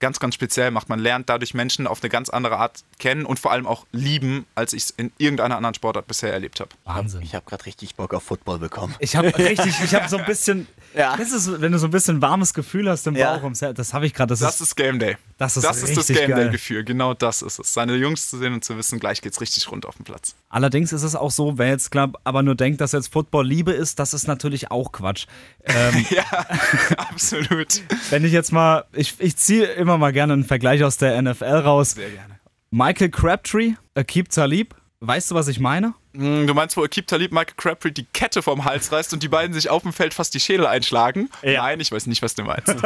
ganz, 0.00 0.20
ganz 0.20 0.34
speziell 0.34 0.70
macht. 0.70 0.88
Man 0.88 0.98
lernt 0.98 1.28
dadurch 1.28 1.54
Menschen 1.54 1.86
auf 1.86 2.02
eine 2.02 2.08
ganz 2.10 2.28
andere 2.28 2.56
Art 2.58 2.82
kennen 2.98 3.24
und 3.26 3.38
vor 3.38 3.52
allem 3.52 3.66
auch 3.66 3.86
lieben, 3.92 4.46
als 4.54 4.72
ich 4.72 4.84
es 4.84 4.90
in 4.90 5.10
irgendeiner 5.18 5.56
anderen 5.56 5.74
Sportart 5.74 6.06
bisher 6.06 6.32
erlebt 6.32 6.60
habe. 6.60 6.70
Wahnsinn. 6.84 7.22
Ich 7.22 7.34
habe 7.34 7.44
gerade 7.48 7.66
richtig 7.66 7.96
Bock 7.96 8.14
auf 8.14 8.22
Football 8.22 8.58
bekommen. 8.58 8.94
Ich 9.00 9.16
habe 9.16 9.36
richtig, 9.36 9.74
ich 9.82 9.94
habe 9.94 10.08
so 10.08 10.18
ein 10.18 10.24
bisschen, 10.26 10.66
Ja. 10.94 11.16
das 11.16 11.32
ist, 11.32 11.60
wenn 11.60 11.72
du 11.72 11.78
so 11.78 11.86
ein 11.88 11.90
bisschen 11.90 12.22
warmes 12.22 12.54
Gefühl 12.54 12.88
hast 12.88 13.06
im 13.06 13.16
Ja. 13.16 13.36
Bauch, 13.36 13.50
das 13.74 13.92
habe 13.94 14.06
ich 14.06 14.14
gerade, 14.14 14.28
das, 14.30 14.40
Das 14.40 14.54
ist, 14.56 14.68
ist 14.68 14.76
Game 14.76 14.98
Day. 14.98 15.16
das 15.36 15.56
ist 15.56 15.64
Das 15.64 15.82
ist 15.82 15.90
das 15.96 16.08
richtig 16.08 16.16
Game 16.18 16.30
geil. 16.30 16.44
Day-Gefühl. 16.44 16.84
Genau 16.84 17.14
das 17.14 17.42
ist 17.42 17.58
es. 17.58 17.74
Seine 17.74 17.94
Jungs 17.96 18.30
zu 18.30 18.38
sehen 18.38 18.52
und 18.54 18.64
zu 18.64 18.76
wissen, 18.76 18.98
gleich 19.00 19.20
geht's 19.20 19.40
richtig 19.40 19.70
rund 19.70 19.84
auf 19.86 19.96
dem 19.96 20.04
Platz. 20.04 20.34
Allerdings 20.48 20.92
ist 20.92 21.02
es 21.02 21.14
auch 21.14 21.30
so, 21.30 21.58
wer 21.58 21.68
jetzt 21.68 21.90
glaub, 21.90 22.18
aber 22.24 22.42
nur 22.42 22.54
denkt, 22.54 22.80
dass 22.80 22.92
jetzt 22.92 23.12
Football 23.12 23.46
Liebe 23.46 23.72
ist, 23.72 23.98
das 23.98 24.14
ist 24.14 24.26
natürlich 24.26 24.70
auch 24.70 24.92
Quatsch. 24.92 25.26
Ähm, 25.64 26.06
Ja, 26.10 26.24
absolut. 26.96 27.82
wenn 28.10 28.24
ich 28.24 28.32
jetzt 28.32 28.52
mal, 28.52 28.84
ich, 28.92 29.14
ich 29.18 29.36
ziehe 29.36 29.64
immer 29.64 29.87
mal 29.96 30.12
gerne 30.12 30.34
einen 30.34 30.44
Vergleich 30.44 30.84
aus 30.84 30.96
der 30.98 31.20
NFL 31.22 31.44
raus. 31.44 31.92
Sehr 31.92 32.10
gerne. 32.10 32.38
Michael 32.70 33.08
Crabtree, 33.10 33.72
Akib 33.94 34.28
Talib, 34.28 34.74
weißt 35.00 35.30
du, 35.30 35.34
was 35.34 35.48
ich 35.48 35.58
meine? 35.60 35.94
Hm, 36.14 36.46
Du 36.46 36.52
meinst, 36.54 36.76
wo 36.76 36.84
Akib 36.84 37.06
Talib 37.06 37.32
Michael 37.32 37.54
Crabtree 37.56 37.92
die 37.92 38.04
Kette 38.12 38.42
vom 38.42 38.64
Hals 38.66 38.92
reißt 38.92 39.14
und 39.14 39.22
die 39.22 39.28
beiden 39.28 39.54
sich 39.54 39.70
auf 39.70 39.82
dem 39.82 39.92
Feld 39.94 40.12
fast 40.12 40.34
die 40.34 40.40
Schädel 40.40 40.66
einschlagen? 40.66 41.30
Ja. 41.42 41.62
Nein, 41.62 41.80
ich 41.80 41.90
weiß 41.90 42.06
nicht, 42.06 42.20
was 42.20 42.34
du 42.34 42.42
meinst. 42.42 42.74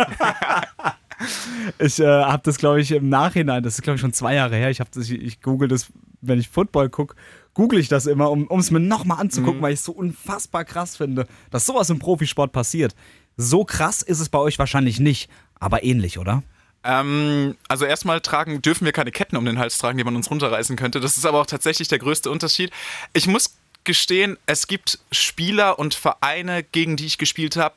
Ich 1.79 2.01
äh, 2.01 2.05
habe 2.07 2.43
das, 2.45 2.59
glaube 2.59 2.81
ich, 2.81 2.91
im 2.91 3.09
Nachhinein, 3.09 3.63
das 3.63 3.75
ist, 3.75 3.83
glaube 3.83 3.95
ich, 3.95 4.01
schon 4.01 4.13
zwei 4.13 4.35
Jahre 4.35 4.57
her. 4.57 4.71
Ich, 4.71 4.79
das, 4.79 5.09
ich, 5.09 5.13
ich 5.23 5.41
google 5.41 5.69
das, 5.69 5.87
wenn 6.21 6.41
ich 6.41 6.49
Football 6.49 6.89
gucke, 6.89 7.15
google 7.55 7.79
ich 7.79 7.89
das 7.89 8.07
immer, 8.07 8.31
um 8.31 8.59
es 8.59 8.71
mir 8.71 8.81
nochmal 8.81 9.21
anzugucken, 9.21 9.63
weil 9.63 9.73
ich 9.73 9.81
es 9.81 9.85
so 9.85 9.93
unfassbar 9.93 10.65
krass 10.65 10.97
finde, 10.97 11.27
dass 11.51 11.67
sowas 11.67 11.91
im 11.91 11.99
Profisport 11.99 12.53
passiert. 12.53 12.95
So 13.37 13.65
krass 13.65 14.03
ist 14.03 14.21
es 14.21 14.29
bei 14.29 14.39
euch 14.39 14.59
wahrscheinlich 14.59 15.01
nicht, 15.01 15.31
aber 15.61 15.85
ähnlich, 15.85 16.19
oder? 16.19 16.43
Ähm, 16.85 17.57
also 17.69 17.85
erstmal 17.85 18.21
tragen, 18.21 18.61
dürfen 18.63 18.85
wir 18.85 18.93
keine 18.93 19.13
Ketten 19.13 19.37
um 19.37 19.45
den 19.45 19.59
Hals 19.59 19.79
tragen, 19.79 19.99
die 19.99 20.05
man 20.05 20.17
uns 20.17 20.31
runterreißen 20.31 20.77
könnte. 20.77 21.01
Das 21.01 21.17
ist 21.17 21.27
aber 21.27 21.41
auch 21.41 21.47
tatsächlich 21.47 21.89
der 21.89 21.99
größte 21.99 22.31
Unterschied. 22.31 22.73
Ich 23.13 23.27
muss 23.27 23.57
gestehen, 23.85 24.39
es 24.47 24.67
gibt 24.67 24.99
Spieler 25.11 25.79
und 25.79 25.95
Vereine, 25.95 26.63
gegen 26.63 26.97
die 26.97 27.07
ich 27.07 27.19
gespielt 27.19 27.57
habe, 27.57 27.75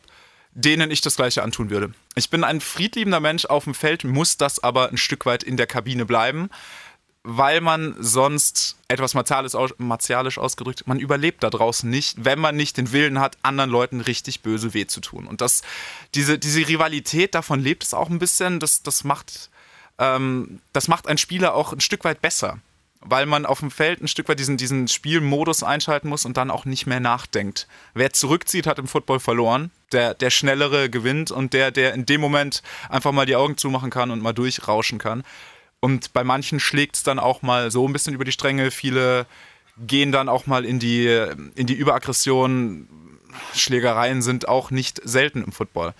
denen 0.54 0.90
ich 0.90 1.02
das 1.02 1.18
gleiche 1.18 1.44
antun 1.44 1.70
würde. 1.70 1.94
Ich 2.16 2.30
bin 2.30 2.44
ein 2.44 2.62
friedliebender 2.62 3.20
Mensch 3.20 3.46
auf 3.46 3.66
dem 3.66 3.74
Feld, 3.74 4.04
muss 4.04 4.38
das 4.38 4.64
aber 4.64 4.90
ein 4.90 4.98
Stück 4.98 5.26
weit 5.26 5.44
in 5.44 5.58
der 5.58 5.68
Kabine 5.68 6.06
bleiben, 6.06 6.50
weil 7.28 7.60
man 7.60 7.96
sonst 8.00 8.78
etwas 8.88 9.16
martialisch, 9.16 9.54
martialisch 9.78 10.38
ausgedrückt, 10.38 10.86
man 10.86 11.00
überlebt 11.00 11.44
da 11.44 11.50
draußen 11.50 11.90
nicht, 11.90 12.24
wenn 12.24 12.40
man 12.40 12.56
nicht 12.56 12.78
den 12.78 12.92
Willen 12.92 13.20
hat, 13.20 13.38
anderen 13.42 13.72
Leuten 13.72 14.00
richtig 14.00 14.42
böse 14.42 14.74
weh 14.74 14.86
zu 14.86 15.02
tun. 15.02 15.26
Und 15.26 15.42
das, 15.42 15.64
diese, 16.14 16.38
diese 16.38 16.68
Rivalität, 16.68 17.34
davon 17.34 17.60
lebt 17.60 17.84
es 17.84 17.94
auch 17.94 18.10
ein 18.10 18.20
bisschen, 18.20 18.60
das, 18.60 18.84
das 18.84 19.04
macht 19.04 19.50
ähm, 19.98 20.60
das 20.74 20.88
macht 20.88 21.08
einen 21.08 21.18
Spieler 21.18 21.56
auch 21.56 21.74
ein 21.74 21.82
Stück 21.82 22.04
weit 22.04 22.22
besser, 22.22 22.60
weil 23.02 23.26
man 23.26 23.46
auf 23.46 23.60
dem 23.60 23.72
Feld 23.72 24.02
ein 24.02 24.08
Stück 24.08 24.28
weit 24.30 24.40
diesen, 24.40 24.58
diesen 24.58 24.88
Spielmodus 24.88 25.64
einschalten 25.64 26.10
muss 26.10 26.26
und 26.26 26.38
dann 26.38 26.52
auch 26.52 26.66
nicht 26.66 26.86
mehr 26.86 27.00
nachdenkt. 27.00 27.68
Wer 27.94 28.14
zurückzieht, 28.14 28.68
hat 28.68 28.80
im 28.80 28.88
Football 28.88 29.20
verloren. 29.20 29.72
Der, 29.92 30.14
der 30.14 30.32
Schnellere 30.32 30.90
gewinnt 30.90 31.32
und 31.32 31.54
der, 31.54 31.72
der 31.72 31.94
in 31.94 32.06
dem 32.06 32.20
Moment 32.20 32.64
einfach 32.90 33.12
mal 33.12 33.26
die 33.26 33.36
Augen 33.36 33.58
zumachen 33.58 33.92
kann 33.92 34.12
und 34.12 34.22
mal 34.22 34.34
durchrauschen 34.34 34.98
kann. 34.98 35.24
Und 35.86 36.14
bei 36.14 36.24
manchen 36.24 36.60
schlägt 36.60 36.96
es 36.96 37.04
dann 37.04 37.20
auch 37.20 37.44
mal 37.44 37.70
so 37.70 37.88
ein 37.88 37.94
bisschen 37.94 38.16
über 38.16 38.26
die 38.26 38.32
Stränge. 38.32 38.72
Viele 38.72 39.28
gehen 39.78 40.12
dann 40.12 40.30
auch 40.30 40.48
mal 40.48 40.66
in 40.66 40.80
die, 40.80 41.06
in 41.54 41.68
die 41.68 41.76
Überaggression. 41.76 42.88
Schlägereien 43.54 44.24
sind 44.24 44.48
auch 44.48 44.72
nicht 44.72 45.00
selten 45.04 45.44
im 45.44 45.52
Football. 45.52 45.94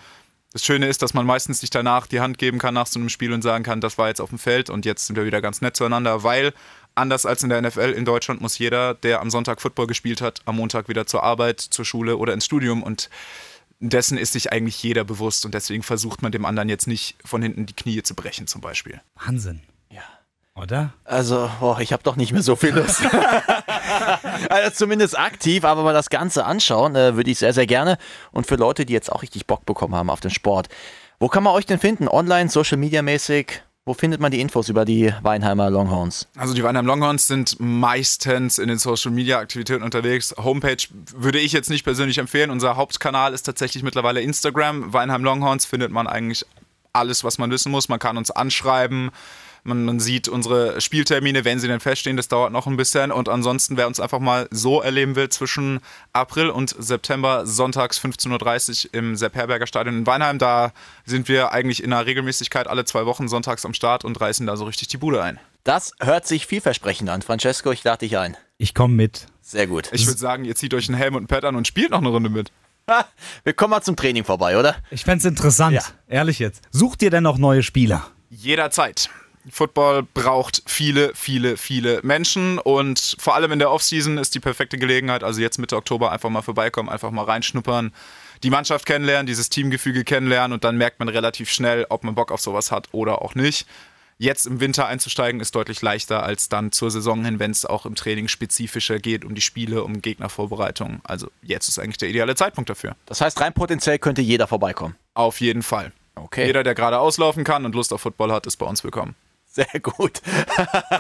Das 0.54 0.66
Schöne 0.66 0.88
ist, 0.88 1.04
dass 1.04 1.14
man 1.14 1.28
meistens 1.28 1.60
sich 1.60 1.70
danach 1.70 2.08
die 2.08 2.20
Hand 2.20 2.40
geben 2.40 2.58
kann 2.58 2.74
nach 2.74 2.88
so 2.88 3.00
einem 3.00 3.10
Spiel 3.10 3.32
und 3.32 3.44
sagen 3.44 3.64
kann, 3.64 3.80
das 3.80 4.00
war 4.00 4.08
jetzt 4.08 4.22
auf 4.22 4.30
dem 4.30 4.40
Feld 4.40 4.72
und 4.72 4.86
jetzt 4.86 5.06
sind 5.06 5.18
wir 5.18 5.26
wieder 5.28 5.40
ganz 5.40 5.62
nett 5.62 5.78
zueinander, 5.78 6.24
weil 6.24 6.52
anders 6.96 7.28
als 7.28 7.44
in 7.44 7.50
der 7.50 7.62
NFL 7.62 7.94
in 7.96 8.06
Deutschland 8.06 8.42
muss 8.42 8.58
jeder, 8.58 8.96
der 8.96 9.22
am 9.22 9.30
Sonntag 9.30 9.62
Football 9.62 9.86
gespielt 9.86 10.20
hat, 10.20 10.42
am 10.46 10.56
Montag 10.56 10.90
wieder 10.90 11.06
zur 11.06 11.22
Arbeit, 11.22 11.60
zur 11.60 11.86
Schule 11.86 12.18
oder 12.18 12.34
ins 12.34 12.46
Studium 12.46 12.82
und 12.82 13.12
dessen 13.80 14.18
ist 14.18 14.34
sich 14.34 14.52
eigentlich 14.52 14.82
jeder 14.82 15.04
bewusst 15.04 15.46
und 15.46 15.54
deswegen 15.54 15.84
versucht 15.84 16.24
man 16.24 16.32
dem 16.32 16.46
anderen 16.46 16.70
jetzt 16.70 16.88
nicht 16.88 17.18
von 17.24 17.44
hinten 17.44 17.68
die 17.68 17.76
Knie 17.76 18.02
zu 18.02 18.16
brechen 18.16 18.48
zum 18.48 18.62
Beispiel. 18.62 19.00
Wahnsinn. 19.24 19.62
Oder? 20.56 20.94
Also, 21.04 21.50
boah, 21.60 21.82
ich 21.82 21.92
habe 21.92 22.04
doch 22.04 22.16
nicht 22.16 22.32
mehr 22.32 22.42
so 22.42 22.56
viel 22.56 22.74
Lust. 22.74 23.02
also 24.50 24.70
zumindest 24.72 25.20
aktiv, 25.20 25.66
aber 25.66 25.84
mal 25.84 25.94
das 25.94 26.10
Ganze 26.10 26.46
anschauen, 26.46 26.96
äh, 26.96 27.18
würde 27.18 27.30
ich 27.30 27.40
sehr, 27.40 27.54
sehr 27.54 27.68
gerne. 27.68 27.98
Und 28.32 28.48
für 28.48 28.56
Leute, 28.56 28.86
die 28.86 28.94
jetzt 28.94 29.12
auch 29.12 29.22
richtig 29.22 29.48
Bock 29.48 29.66
bekommen 29.66 29.96
haben 29.96 30.10
auf 30.10 30.22
den 30.22 30.32
Sport, 30.32 30.70
wo 31.20 31.28
kann 31.28 31.44
man 31.44 31.54
euch 31.54 31.66
denn 31.66 31.80
finden? 31.80 32.08
Online, 32.08 32.50
Social 32.50 32.78
Media 32.78 33.02
mäßig? 33.02 33.64
Wo 33.88 33.94
findet 33.94 34.20
man 34.20 34.32
die 34.32 34.42
Infos 34.42 34.68
über 34.70 34.84
die 34.84 35.14
Weinheimer 35.22 35.70
Longhorns? 35.70 36.28
Also 36.36 36.56
die 36.56 36.64
Weinheim 36.64 36.88
Longhorns 36.88 37.28
sind 37.28 37.58
meistens 37.60 38.58
in 38.58 38.68
den 38.68 38.80
Social 38.80 39.12
Media 39.12 39.38
Aktivitäten 39.38 39.84
unterwegs. 39.84 40.34
Homepage 40.38 40.88
würde 41.16 41.38
ich 41.38 41.52
jetzt 41.52 41.70
nicht 41.70 41.84
persönlich 41.84 42.18
empfehlen. 42.18 42.50
Unser 42.50 42.78
Hauptkanal 42.78 43.34
ist 43.34 43.44
tatsächlich 43.44 43.84
mittlerweile 43.84 44.22
Instagram. 44.22 44.92
Weinheim 44.92 45.24
Longhorns 45.24 45.68
findet 45.68 45.92
man 45.92 46.08
eigentlich 46.08 46.46
alles, 46.94 47.24
was 47.24 47.38
man 47.38 47.52
wissen 47.52 47.72
muss. 47.72 47.88
Man 47.88 48.00
kann 48.00 48.18
uns 48.18 48.32
anschreiben. 48.32 49.12
Man, 49.66 49.84
man 49.84 50.00
sieht 50.00 50.28
unsere 50.28 50.80
Spieltermine, 50.80 51.44
wenn 51.44 51.60
sie 51.60 51.68
denn 51.68 51.80
feststehen. 51.80 52.18
Das 52.18 52.28
dauert 52.28 52.52
noch 52.52 52.68
ein 52.68 52.78
bisschen. 52.78 53.12
Und 53.12 53.30
ansonsten, 53.30 53.78
wer 53.78 53.88
uns 53.88 54.00
einfach 54.00 54.20
mal 54.20 54.48
so 54.52 54.80
erleben 54.80 55.16
will, 55.16 55.30
zwischen 55.30 55.80
April 56.14 56.50
und 56.52 56.76
September, 56.78 57.48
sonntags 57.48 58.00
15.30 58.00 58.86
Uhr 58.86 58.94
im 58.94 59.16
Sepp 59.16 59.34
Herberger 59.34 59.66
Stadion 59.66 59.98
in 59.98 60.08
Weinheim, 60.08 60.38
da 60.38 60.72
sind 61.04 61.28
wir 61.28 61.52
eigentlich 61.52 61.84
in 61.84 61.92
einer 61.92 62.06
Regelmäßigkeit 62.06 62.68
alle 62.68 62.86
zwei 62.86 63.08
Wochen 63.08 63.28
sonntags 63.28 63.66
am 63.66 63.74
Start 63.74 64.06
und 64.06 64.22
reißen 64.22 64.46
da 64.46 64.56
so 64.56 64.66
richtig 64.66 64.88
die 64.90 64.98
Bude 64.98 65.24
ein. 65.24 65.40
Das 65.64 65.94
hört 66.00 66.28
sich 66.28 66.46
vielversprechend 66.46 67.10
an. 67.10 67.24
Francesco, 67.24 67.72
ich 67.72 67.84
lade 67.84 68.00
dich 68.06 68.20
ein. 68.20 68.38
Ich 68.60 68.76
komme 68.76 68.94
mit. 68.94 69.26
Sehr 69.42 69.66
gut. 69.66 69.90
Ich 69.92 70.06
würde 70.06 70.20
sagen, 70.20 70.46
ihr 70.46 70.56
zieht 70.56 70.76
euch 70.76 70.88
einen 70.90 70.98
Helm 70.98 71.16
und 71.16 71.24
ein 71.24 71.28
Pad 71.28 71.44
an 71.44 71.56
und 71.56 71.68
spielt 71.68 71.90
noch 71.90 72.02
eine 72.02 72.10
Runde 72.10 72.30
mit. 72.30 72.52
Ha, 72.88 73.08
wir 73.44 73.54
kommen 73.54 73.72
mal 73.72 73.82
zum 73.82 73.96
Training 73.96 74.24
vorbei, 74.24 74.60
oder? 74.60 74.76
Ich 74.92 75.06
fände 75.06 75.28
interessant. 75.28 75.74
Ja. 75.74 75.82
Ehrlich 76.08 76.38
jetzt. 76.38 76.62
Sucht 76.70 77.02
ihr 77.02 77.10
denn 77.10 77.24
noch 77.24 77.40
neue 77.40 77.64
Spieler? 77.64 78.06
Jederzeit. 78.30 79.10
Football 79.50 80.04
braucht 80.04 80.64
viele, 80.66 81.14
viele, 81.14 81.58
viele 81.58 82.00
Menschen 82.04 82.58
und 82.60 83.16
vor 83.20 83.36
allem 83.36 83.52
in 83.52 83.60
der 83.60 83.72
Offseason 83.72 84.18
ist 84.18 84.34
die 84.36 84.40
perfekte 84.40 84.78
Gelegenheit, 84.78 85.24
also 85.24 85.42
jetzt 85.42 85.58
Mitte 85.60 85.76
Oktober 85.76 86.12
einfach 86.12 86.30
mal 86.30 86.42
vorbeikommen, 86.42 86.90
einfach 86.90 87.12
mal 87.12 87.26
reinschnuppern, 87.26 87.94
die 88.44 88.50
Mannschaft 88.50 88.86
kennenlernen, 88.86 89.28
dieses 89.28 89.50
Teamgefüge 89.50 90.04
kennenlernen 90.04 90.54
und 90.54 90.64
dann 90.64 90.78
merkt 90.78 91.00
man 91.00 91.10
relativ 91.10 91.50
schnell, 91.50 91.86
ob 91.90 92.04
man 92.04 92.16
Bock 92.16 92.32
auf 92.32 92.42
sowas 92.42 92.72
hat 92.72 92.90
oder 92.92 93.22
auch 93.22 93.36
nicht. 93.36 93.68
Jetzt 94.18 94.48
im 94.48 94.62
Winter 94.62 94.88
einzusteigen 94.88 95.42
ist 95.42 95.54
deutlich 95.56 95.82
leichter 95.82 96.24
als 96.24 96.48
dann 96.48 96.72
zur 96.72 96.90
Saison 96.90 97.26
hin, 97.26 97.40
wenn 97.40 97.52
es 97.52 97.66
auch 97.66 97.86
im 97.86 97.96
Training 97.96 98.30
spezifischer 98.30 98.98
geht, 98.98 99.26
um 99.26 99.36
die 99.36 99.42
Spiele, 99.42 99.84
um 99.84 100.02
Gegnervorbereitung. 100.02 101.02
Also 101.04 101.30
jetzt 101.42 101.68
ist 101.68 101.80
eigentlich 101.80 101.98
der 101.98 102.10
ideale 102.10 102.36
Zeitpunkt 102.36 102.70
dafür. 102.70 102.96
Das 103.08 103.20
heißt, 103.20 103.42
rein 103.42 103.52
potenziell 103.52 104.00
könnte 104.00 104.22
jeder 104.22 104.48
vorbeikommen. 104.48 104.96
Auf 105.16 105.42
jeden 105.42 105.64
Fall. 105.64 105.92
Okay. 106.16 106.46
Jeder, 106.46 106.64
der 106.64 106.76
gerade 106.76 107.00
auslaufen 107.00 107.44
kann 107.44 107.66
und 107.66 107.76
Lust 107.76 107.92
auf 107.92 108.02
Football 108.02 108.32
hat, 108.32 108.48
ist 108.48 108.56
bei 108.56 108.66
uns 108.66 108.86
willkommen. 108.86 109.16
Sehr 109.56 109.80
gut. 109.82 110.22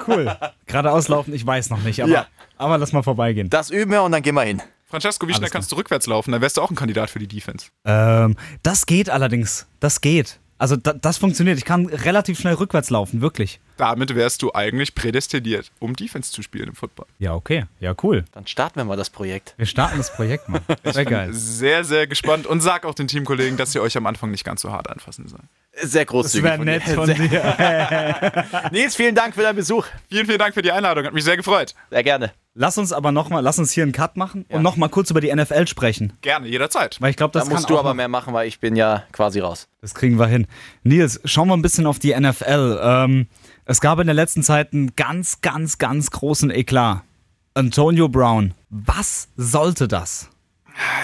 Cool. 0.08 0.34
Gerade 0.65 0.91
auslaufen, 0.91 1.34
ich 1.34 1.46
weiß 1.46 1.70
noch 1.72 1.82
nicht, 1.84 2.02
aber, 2.02 2.12
Ja. 2.12 2.26
aber 2.58 2.78
lass 2.78 2.94
mal 2.94 3.04
vorbeigehen. 3.04 3.50
Das 3.50 3.70
üben 3.70 3.91
wir 3.91 4.02
und 4.04 4.13
dann 4.13 4.22
gehen 4.22 4.36
wir 4.36 4.44
hin. 4.44 4.62
Francesco, 4.86 5.28
wie 5.28 5.34
schnell 5.34 5.50
kannst 5.50 5.72
du 5.72 5.76
rückwärts 5.76 6.08
laufen? 6.08 6.32
Dann 6.32 6.41
wärst 6.41 6.56
du 6.58 6.62
auch 6.62 6.70
ein 6.70 6.76
Kandidat 6.76 7.10
für 7.10 7.20
die 7.20 7.28
Defense. 7.28 7.68
Ähm, 7.84 8.38
das 8.63 8.86
geht 8.86 9.10
allerdings. 9.10 9.68
Das 9.82 10.00
geht. 10.00 10.39
Also 10.58 10.78
da, 10.78 10.94
das 10.94 11.18
funktioniert. 11.18 11.58
Ich 11.58 11.65
kann 11.65 11.86
relativ 11.88 12.39
schnell 12.39 12.54
rückwärts 12.54 12.89
laufen, 12.89 13.20
wirklich. 13.22 13.60
Damit 13.76 14.15
wärst 14.15 14.41
du 14.41 14.54
eigentlich 14.54 14.96
prädestiniert, 14.96 15.70
um 15.80 15.96
Defense 15.96 16.32
zu 16.32 16.41
spielen 16.41 16.70
im 16.70 16.76
Football. 16.76 17.08
Ja, 17.20 17.34
okay. 17.34 17.65
Ja, 17.82 17.94
cool. 18.04 18.24
Dann 18.32 18.48
starten 18.48 18.78
wir 18.78 18.86
mal 18.86 18.96
das 18.96 19.10
Projekt. 19.10 19.54
Wir 19.58 19.65
starten 19.65 19.98
das 19.98 20.13
Projekt 20.15 20.48
mal. 20.48 20.62
Sehr 20.86 21.04
geil. 21.04 21.34
Sehr, 21.34 21.84
sehr 21.84 22.08
gespannt 22.08 22.48
und 22.48 22.62
sag 22.62 22.86
auch 22.86 22.96
den 22.96 23.08
Teamkollegen, 23.08 23.58
dass 23.58 23.74
sie 23.74 23.82
euch 23.82 23.98
am 23.98 24.06
Anfang 24.06 24.32
nicht 24.32 24.46
ganz 24.46 24.62
so 24.62 24.72
hart 24.72 24.89
anfassen 24.89 25.28
sollen. 25.28 25.50
Sehr 25.74 26.06
Das 26.06 26.12
großzügig. 26.12 26.44
wäre 26.46 26.56
von 26.58 26.65
nett 26.65 26.88
dir. 26.88 26.96
von 26.96 27.13
dir. 27.13 28.70
Nils, 28.72 28.96
vielen 28.96 29.13
Dank 29.15 29.36
für 29.36 29.41
deinen 29.41 29.58
Besuch. 29.58 29.86
Vielen, 30.10 30.26
vielen 30.26 30.39
Dank 30.39 30.54
für 30.54 30.62
die 30.62 30.72
Einladung, 30.72 31.06
hat 31.06 31.13
mich 31.13 31.26
sehr 31.26 31.36
gefreut. 31.36 31.76
Sehr 31.89 32.04
gerne. 32.04 32.32
Lass 32.58 32.78
uns 32.78 32.94
aber 32.94 33.12
nochmal, 33.12 33.44
lass 33.44 33.60
uns 33.60 33.74
hier 33.74 33.84
einen 33.84 33.91
Cut 33.91 34.15
machen 34.15 34.46
und 34.48 34.63
nochmal 34.63 34.88
kurz 34.88 35.12
über 35.12 35.20
die 35.20 35.34
NFL 35.34 35.68
sprechen. 35.68 36.13
Gerne, 36.22 36.48
jederzeit. 36.48 36.96
Weil 37.02 37.10
ich 37.10 37.18
glaube, 37.18 37.34
Da 37.34 37.39
das 37.39 37.50
kann 37.50 37.58
musst 37.58 37.70
du 37.70 37.76
auch 37.76 37.82
aber 37.82 37.94
mehr 37.94 38.08
machen, 38.08 38.34
weil 38.34 38.48
ich 38.48 38.62
bin 38.62 38.78
ja 38.78 39.04
quasi 39.12 39.41
raus. 39.41 39.68
Das 39.82 39.94
kriegen 39.94 40.18
wir 40.18 40.28
hin. 40.28 40.48
Nils, 40.82 41.20
schauen 41.26 41.50
wir 41.50 41.54
ein 41.54 41.62
bisschen 41.62 41.86
auf 41.86 42.00
die 42.00 42.18
NFL. 42.18 42.80
Ähm, 42.82 43.28
es 43.65 43.82
gab 43.82 44.00
in 44.00 44.08
der 44.08 44.13
letzten 44.13 44.41
Zeit 44.41 44.72
einen 44.72 44.96
ganz, 44.96 45.41
ganz, 45.41 45.78
ganz 45.80 46.12
großen 46.12 46.50
Eklat. 46.50 47.02
Antonio 47.56 48.08
Brown. 48.08 48.54
Was 48.70 49.28
sollte 49.36 49.89
das? 49.89 50.30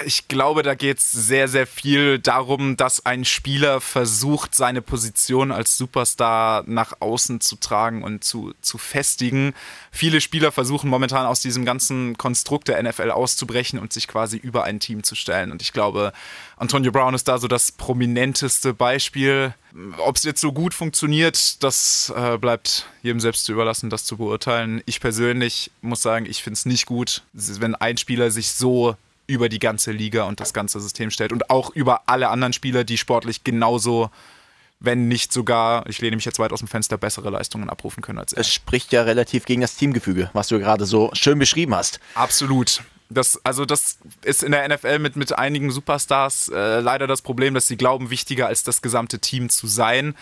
Ich 0.05 0.27
glaube, 0.27 0.63
da 0.63 0.75
geht 0.75 0.97
es 0.97 1.11
sehr, 1.11 1.47
sehr 1.47 1.65
viel 1.65 2.19
darum, 2.19 2.75
dass 2.75 3.05
ein 3.05 3.23
Spieler 3.23 3.79
versucht, 3.79 4.53
seine 4.53 4.81
Position 4.81 5.51
als 5.51 5.77
Superstar 5.77 6.63
nach 6.67 6.93
außen 6.99 7.39
zu 7.39 7.55
tragen 7.55 8.03
und 8.03 8.23
zu, 8.23 8.53
zu 8.61 8.77
festigen. 8.77 9.53
Viele 9.89 10.19
Spieler 10.19 10.51
versuchen 10.51 10.89
momentan 10.89 11.25
aus 11.25 11.39
diesem 11.39 11.63
ganzen 11.63 12.17
Konstrukt 12.17 12.67
der 12.67 12.83
NFL 12.83 13.11
auszubrechen 13.11 13.79
und 13.79 13.93
sich 13.93 14.09
quasi 14.09 14.35
über 14.35 14.65
ein 14.65 14.81
Team 14.81 15.03
zu 15.03 15.15
stellen. 15.15 15.53
Und 15.53 15.61
ich 15.61 15.71
glaube, 15.71 16.11
Antonio 16.57 16.91
Brown 16.91 17.13
ist 17.13 17.29
da 17.29 17.37
so 17.37 17.47
das 17.47 17.71
prominenteste 17.71 18.73
Beispiel. 18.73 19.53
Ob 19.99 20.17
es 20.17 20.23
jetzt 20.23 20.41
so 20.41 20.51
gut 20.51 20.73
funktioniert, 20.73 21.63
das 21.63 22.11
äh, 22.15 22.37
bleibt 22.37 22.87
jedem 23.03 23.21
selbst 23.21 23.45
zu 23.45 23.53
überlassen, 23.53 23.89
das 23.89 24.03
zu 24.03 24.17
beurteilen. 24.17 24.81
Ich 24.85 24.99
persönlich 24.99 25.71
muss 25.81 26.01
sagen, 26.01 26.25
ich 26.25 26.43
finde 26.43 26.55
es 26.55 26.65
nicht 26.65 26.87
gut, 26.87 27.23
wenn 27.31 27.75
ein 27.75 27.97
Spieler 27.97 28.31
sich 28.31 28.51
so 28.51 28.97
über 29.27 29.49
die 29.49 29.59
ganze 29.59 29.91
Liga 29.91 30.23
und 30.23 30.39
das 30.39 30.53
ganze 30.53 30.79
System 30.79 31.11
stellt 31.11 31.31
und 31.31 31.49
auch 31.49 31.69
über 31.71 32.03
alle 32.07 32.29
anderen 32.29 32.53
Spieler, 32.53 32.83
die 32.83 32.97
sportlich 32.97 33.43
genauso, 33.43 34.09
wenn 34.79 35.07
nicht 35.07 35.31
sogar, 35.31 35.87
ich 35.87 35.99
lehne 36.01 36.15
mich 36.15 36.25
jetzt 36.25 36.39
weit 36.39 36.51
aus 36.51 36.59
dem 36.59 36.67
Fenster, 36.67 36.97
bessere 36.97 37.29
Leistungen 37.29 37.69
abrufen 37.69 38.01
können 38.01 38.19
als 38.19 38.33
er. 38.33 38.39
Es 38.39 38.51
spricht 38.51 38.91
ja 38.91 39.03
relativ 39.03 39.45
gegen 39.45 39.61
das 39.61 39.75
Teamgefüge, 39.75 40.29
was 40.33 40.47
du 40.47 40.59
gerade 40.59 40.85
so 40.85 41.09
schön 41.13 41.39
beschrieben 41.39 41.75
hast. 41.75 41.99
Absolut. 42.15 42.83
Das, 43.13 43.39
also 43.43 43.65
das 43.65 43.97
ist 44.23 44.43
in 44.43 44.51
der 44.51 44.67
NFL 44.67 44.99
mit, 44.99 45.15
mit 45.15 45.37
einigen 45.37 45.71
Superstars 45.71 46.49
äh, 46.49 46.79
leider 46.79 47.07
das 47.07 47.21
Problem, 47.21 47.53
dass 47.53 47.67
sie 47.67 47.77
glauben, 47.77 48.09
wichtiger 48.09 48.47
als 48.47 48.63
das 48.63 48.81
gesamte 48.81 49.19
Team 49.19 49.49
zu 49.49 49.67
sein. 49.67 50.15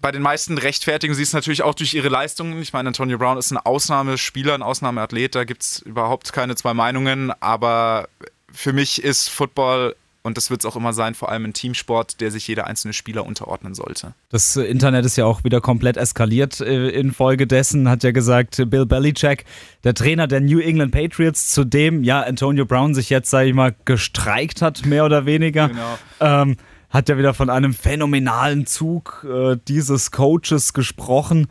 Bei 0.00 0.12
den 0.12 0.22
meisten 0.22 0.58
rechtfertigen 0.58 1.14
sie 1.14 1.22
es 1.22 1.32
natürlich 1.32 1.62
auch 1.62 1.74
durch 1.74 1.94
ihre 1.94 2.08
Leistungen. 2.08 2.60
Ich 2.62 2.72
meine, 2.72 2.88
Antonio 2.88 3.18
Brown 3.18 3.38
ist 3.38 3.50
ein 3.50 3.58
Ausnahmespieler, 3.58 4.54
ein 4.54 4.62
Ausnahmeathlet, 4.62 5.34
da 5.34 5.44
gibt 5.44 5.62
es 5.62 5.78
überhaupt 5.80 6.32
keine 6.32 6.54
zwei 6.54 6.74
Meinungen, 6.74 7.32
aber 7.40 8.08
für 8.52 8.72
mich 8.72 9.02
ist 9.02 9.28
Football 9.28 9.96
und 10.22 10.36
das 10.36 10.50
wird 10.50 10.60
es 10.60 10.66
auch 10.66 10.76
immer 10.76 10.92
sein, 10.92 11.14
vor 11.14 11.30
allem 11.30 11.44
ein 11.46 11.52
Teamsport, 11.52 12.20
der 12.20 12.30
sich 12.30 12.46
jeder 12.46 12.66
einzelne 12.66 12.92
Spieler 12.92 13.26
unterordnen 13.26 13.74
sollte. 13.74 14.14
Das 14.28 14.56
äh, 14.56 14.62
Internet 14.62 15.04
ist 15.04 15.16
ja 15.16 15.24
auch 15.24 15.42
wieder 15.42 15.60
komplett 15.60 15.96
eskaliert. 15.96 16.60
Äh, 16.60 16.90
Infolgedessen 16.90 17.88
hat 17.88 18.04
ja 18.04 18.12
gesagt, 18.12 18.62
Bill 18.70 18.86
Belichick, 18.86 19.44
der 19.84 19.94
Trainer 19.94 20.28
der 20.28 20.40
New 20.40 20.60
England 20.60 20.92
Patriots, 20.92 21.48
zu 21.48 21.64
dem 21.64 22.04
ja 22.04 22.20
Antonio 22.20 22.64
Brown 22.64 22.94
sich 22.94 23.10
jetzt, 23.10 23.30
sage 23.30 23.48
ich 23.48 23.54
mal, 23.54 23.74
gestreikt 23.84 24.62
hat, 24.62 24.86
mehr 24.86 25.04
oder 25.04 25.26
weniger. 25.26 25.68
Genau. 25.68 25.98
Ähm, 26.20 26.56
hat 26.90 27.08
ja 27.08 27.16
wieder 27.16 27.34
von 27.34 27.50
einem 27.50 27.74
phänomenalen 27.74 28.66
Zug 28.66 29.26
äh, 29.28 29.56
dieses 29.66 30.10
Coaches 30.10 30.72
gesprochen. 30.72 31.48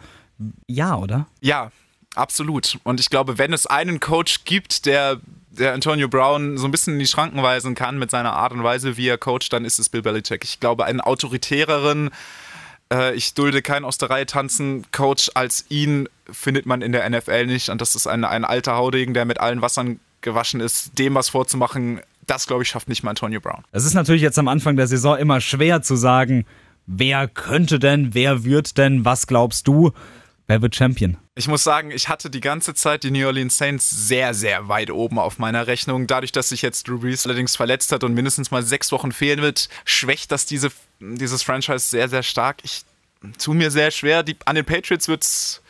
Ja, 0.68 0.96
oder? 0.96 1.28
Ja, 1.42 1.72
absolut. 2.16 2.78
Und 2.84 3.00
ich 3.00 3.10
glaube, 3.10 3.38
wenn 3.38 3.52
es 3.52 3.66
einen 3.66 4.00
Coach 4.00 4.46
gibt, 4.46 4.86
der 4.86 5.20
der 5.52 5.74
Antonio 5.74 6.08
Brown 6.08 6.58
so 6.58 6.66
ein 6.66 6.72
bisschen 6.72 6.94
in 6.94 7.00
die 7.00 7.08
Schranken 7.08 7.44
weisen 7.44 7.76
kann 7.76 8.00
mit 8.00 8.10
seiner 8.10 8.34
Art 8.34 8.54
und 8.54 8.64
Weise, 8.64 8.98
wie 8.98 9.08
er 9.08 9.18
coacht, 9.18 9.52
dann 9.52 9.66
ist 9.66 9.80
es 9.80 9.90
Bill 9.90 10.02
Belichick. 10.02 10.44
Ich 10.44 10.60
glaube, 10.60 10.86
einen 10.86 11.02
autoritäreren, 11.02 12.10
äh, 12.92 13.14
ich 13.16 13.34
dulde 13.34 13.62
keinen 13.62 13.86
aus 13.86 13.98
der 13.98 14.10
Reihe 14.10 14.26
tanzen 14.26 14.86
Coach 14.92 15.30
als 15.34 15.66
ihn 15.70 16.08
findet 16.30 16.66
man 16.66 16.82
in 16.82 16.94
der 16.94 17.10
NFL 17.10 17.48
nicht. 17.48 17.70
Und 17.70 17.82
das 17.82 17.96
ist 17.96 18.08
ein, 18.08 18.24
ein 18.24 18.46
alter 18.46 18.76
Haudegen, 18.76 19.14
der 19.14 19.26
mit 19.26 19.40
allen 19.40 19.62
Wassern 19.62 20.00
gewaschen 20.22 20.62
ist, 20.62 20.98
dem 20.98 21.16
was 21.16 21.30
vorzumachen. 21.30 22.00
Das, 22.28 22.48
glaube 22.48 22.64
ich, 22.64 22.70
schafft 22.70 22.88
nicht 22.88 23.04
mal 23.04 23.10
Antonio 23.10 23.42
Brown. 23.42 23.64
Es 23.72 23.84
ist 23.86 23.94
natürlich 23.94 24.22
jetzt 24.22 24.40
am 24.40 24.48
Anfang 24.48 24.78
der 24.78 24.88
Saison 24.88 25.18
immer 25.18 25.42
schwer 25.42 25.82
zu 25.82 25.96
sagen, 25.96 26.46
wer 26.88 27.28
könnte 27.28 27.80
denn, 27.80 28.14
wer 28.14 28.46
wird 28.46 28.78
denn, 28.78 29.04
was 29.04 29.28
glaubst 29.28 29.68
du? 29.68 29.92
Wer 30.52 30.62
wird 30.62 30.76
Champion? 30.76 31.16
Ich 31.34 31.48
muss 31.48 31.64
sagen, 31.64 31.92
ich 31.92 32.10
hatte 32.10 32.30
die 32.30 32.42
ganze 32.42 32.74
Zeit 32.74 33.04
die 33.04 33.12
New 33.12 33.26
Orleans 33.26 33.56
Saints 33.56 33.90
sehr, 33.90 34.34
sehr 34.34 34.68
weit 34.68 34.92
oben 34.92 35.18
auf 35.18 35.40
meiner 35.40 35.66
Rechnung. 35.66 36.08
Dadurch, 36.08 36.34
dass 36.34 36.50
sich 36.50 36.62
jetzt 36.62 36.90
Drew 36.90 37.00
Brees 37.00 37.26
allerdings 37.26 37.56
verletzt 37.56 37.94
hat 37.94 38.04
und 38.04 38.14
mindestens 38.14 38.52
mal 38.52 38.62
sechs 38.62 38.92
Wochen 38.92 39.14
fehlen 39.14 39.42
wird, 39.42 39.70
schwächt 39.86 40.30
das 40.30 40.46
diese, 40.46 40.70
dieses 41.00 41.42
Franchise 41.42 41.88
sehr, 41.88 42.10
sehr 42.10 42.22
stark. 42.22 42.58
Ich 42.64 42.82
tue 43.38 43.56
mir 43.56 43.72
sehr 43.72 43.92
schwer. 43.92 44.24
Die, 44.24 44.36
an 44.44 44.56
den 44.56 44.66
Patriots 44.66 45.08
wird's 45.08 45.62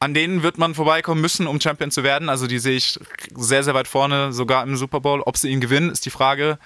an 0.00 0.14
denen 0.14 0.42
wird 0.42 0.56
man 0.56 0.74
vorbeikommen 0.74 1.20
müssen, 1.20 1.46
um 1.46 1.60
Champion 1.60 1.90
zu 1.90 2.02
werden. 2.02 2.30
Also 2.30 2.46
die 2.46 2.60
sehe 2.60 2.76
ich 2.76 2.98
sehr, 3.36 3.62
sehr 3.62 3.74
weit 3.74 3.88
vorne, 3.88 4.32
sogar 4.32 4.62
im 4.62 4.74
Super 4.78 5.00
Bowl. 5.00 5.20
Ob 5.20 5.36
sie 5.36 5.50
ihn 5.50 5.60
gewinnen, 5.60 5.90
ist 5.90 6.06
die 6.06 6.10
Frage. 6.10 6.58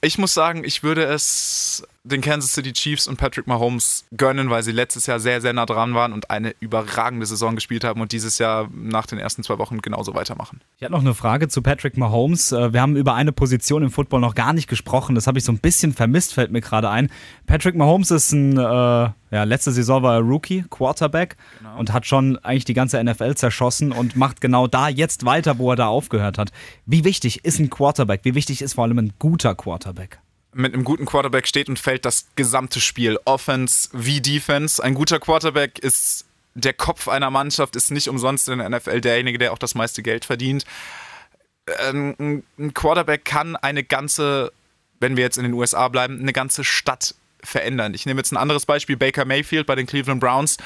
Ich 0.00 0.16
muss 0.16 0.32
sagen, 0.32 0.64
ich 0.64 0.82
würde 0.82 1.04
es 1.04 1.86
den 2.06 2.20
Kansas 2.20 2.52
City 2.52 2.72
Chiefs 2.72 3.06
und 3.06 3.16
Patrick 3.16 3.46
Mahomes 3.46 4.04
gönnen, 4.16 4.48
weil 4.48 4.62
sie 4.62 4.72
letztes 4.72 5.06
Jahr 5.06 5.18
sehr, 5.18 5.40
sehr 5.40 5.52
nah 5.52 5.66
dran 5.66 5.94
waren 5.94 6.12
und 6.12 6.30
eine 6.30 6.54
überragende 6.60 7.26
Saison 7.26 7.54
gespielt 7.54 7.84
haben 7.84 8.00
und 8.00 8.12
dieses 8.12 8.38
Jahr 8.38 8.68
nach 8.72 9.06
den 9.06 9.18
ersten 9.18 9.42
zwei 9.42 9.58
Wochen 9.58 9.82
genauso 9.82 10.14
weitermachen. 10.14 10.60
Ich 10.78 10.84
habe 10.84 10.92
noch 10.92 11.00
eine 11.00 11.14
Frage 11.14 11.48
zu 11.48 11.62
Patrick 11.62 11.96
Mahomes. 11.96 12.52
Äh, 12.52 12.72
wir 12.72 12.80
haben 12.80 12.96
über 12.96 13.14
eine 13.14 13.32
Position 13.32 13.82
im 13.82 13.90
Football 13.90 14.20
noch 14.20 14.34
gar 14.34 14.52
nicht 14.52 14.68
gesprochen. 14.68 15.14
Das 15.14 15.26
habe 15.26 15.38
ich 15.38 15.44
so 15.44 15.52
ein 15.52 15.58
bisschen 15.58 15.92
vermisst, 15.92 16.34
fällt 16.34 16.52
mir 16.52 16.60
gerade 16.60 16.88
ein. 16.90 17.10
Patrick 17.46 17.74
Mahomes 17.74 18.10
ist 18.10 18.32
ein, 18.32 18.56
äh, 18.56 18.60
ja, 18.62 19.14
letzte 19.44 19.72
Saison 19.72 20.02
war 20.02 20.14
er 20.14 20.20
Rookie, 20.20 20.64
Quarterback 20.70 21.36
genau. 21.58 21.78
und 21.78 21.92
hat 21.92 22.06
schon 22.06 22.38
eigentlich 22.38 22.64
die 22.64 22.74
ganze 22.74 23.02
NFL 23.02 23.34
zerschossen 23.34 23.90
und 23.90 24.16
macht 24.16 24.40
genau 24.40 24.68
da 24.68 24.88
jetzt 24.88 25.24
weiter, 25.24 25.58
wo 25.58 25.70
er 25.70 25.76
da 25.76 25.88
aufgehört 25.88 26.38
hat. 26.38 26.52
Wie 26.86 27.04
wichtig 27.04 27.44
ist 27.44 27.58
ein 27.58 27.68
Quarterback? 27.68 28.20
Wie 28.22 28.34
wichtig 28.34 28.62
ist 28.62 28.74
vor 28.74 28.84
allem 28.84 28.98
ein 28.98 29.12
guter 29.18 29.54
Quarterback? 29.54 30.20
Mit 30.56 30.74
einem 30.74 30.84
guten 30.84 31.06
Quarterback 31.06 31.46
steht 31.46 31.68
und 31.68 31.78
fällt 31.78 32.04
das 32.04 32.26
gesamte 32.34 32.80
Spiel. 32.80 33.18
Offense 33.24 33.88
wie 33.92 34.20
Defense. 34.20 34.82
Ein 34.82 34.94
guter 34.94 35.20
Quarterback 35.20 35.78
ist 35.78 36.24
der 36.54 36.72
Kopf 36.72 37.08
einer 37.08 37.30
Mannschaft, 37.30 37.76
ist 37.76 37.90
nicht 37.90 38.08
umsonst 38.08 38.48
in 38.48 38.58
der 38.58 38.68
NFL 38.70 39.00
derjenige, 39.00 39.38
der 39.38 39.52
auch 39.52 39.58
das 39.58 39.74
meiste 39.74 40.02
Geld 40.02 40.24
verdient. 40.24 40.64
Ähm, 41.88 42.42
ein 42.58 42.74
Quarterback 42.74 43.24
kann 43.24 43.56
eine 43.56 43.84
ganze, 43.84 44.52
wenn 45.00 45.16
wir 45.16 45.24
jetzt 45.24 45.36
in 45.36 45.44
den 45.44 45.52
USA 45.52 45.88
bleiben, 45.88 46.20
eine 46.20 46.32
ganze 46.32 46.64
Stadt 46.64 47.14
verändern. 47.42 47.92
Ich 47.94 48.06
nehme 48.06 48.18
jetzt 48.18 48.32
ein 48.32 48.38
anderes 48.38 48.64
Beispiel, 48.64 48.96
Baker 48.96 49.24
Mayfield 49.24 49.66
bei 49.66 49.74
den 49.74 49.86
Cleveland 49.86 50.20
Browns 50.20 50.56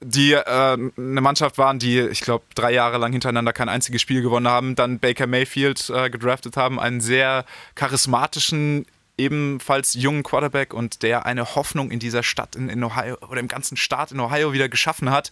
die 0.00 0.32
äh, 0.32 0.42
eine 0.44 0.90
Mannschaft 1.20 1.56
waren, 1.58 1.78
die, 1.78 2.00
ich 2.00 2.20
glaube, 2.20 2.44
drei 2.54 2.72
Jahre 2.72 2.98
lang 2.98 3.12
hintereinander 3.12 3.52
kein 3.52 3.68
einziges 3.68 4.02
Spiel 4.02 4.22
gewonnen 4.22 4.48
haben, 4.48 4.74
dann 4.74 4.98
Baker 4.98 5.26
Mayfield 5.26 5.90
äh, 5.90 6.10
gedraftet 6.10 6.56
haben, 6.56 6.78
einen 6.78 7.00
sehr 7.00 7.44
charismatischen, 7.74 8.86
ebenfalls 9.18 9.94
jungen 9.94 10.22
Quarterback 10.22 10.74
und 10.74 11.02
der 11.02 11.26
eine 11.26 11.54
Hoffnung 11.54 11.90
in 11.90 11.98
dieser 11.98 12.22
Stadt 12.22 12.56
in, 12.56 12.68
in 12.68 12.82
Ohio 12.84 13.16
oder 13.28 13.40
im 13.40 13.48
ganzen 13.48 13.76
Staat 13.76 14.12
in 14.12 14.20
Ohio 14.20 14.52
wieder 14.52 14.68
geschaffen 14.68 15.10
hat. 15.10 15.30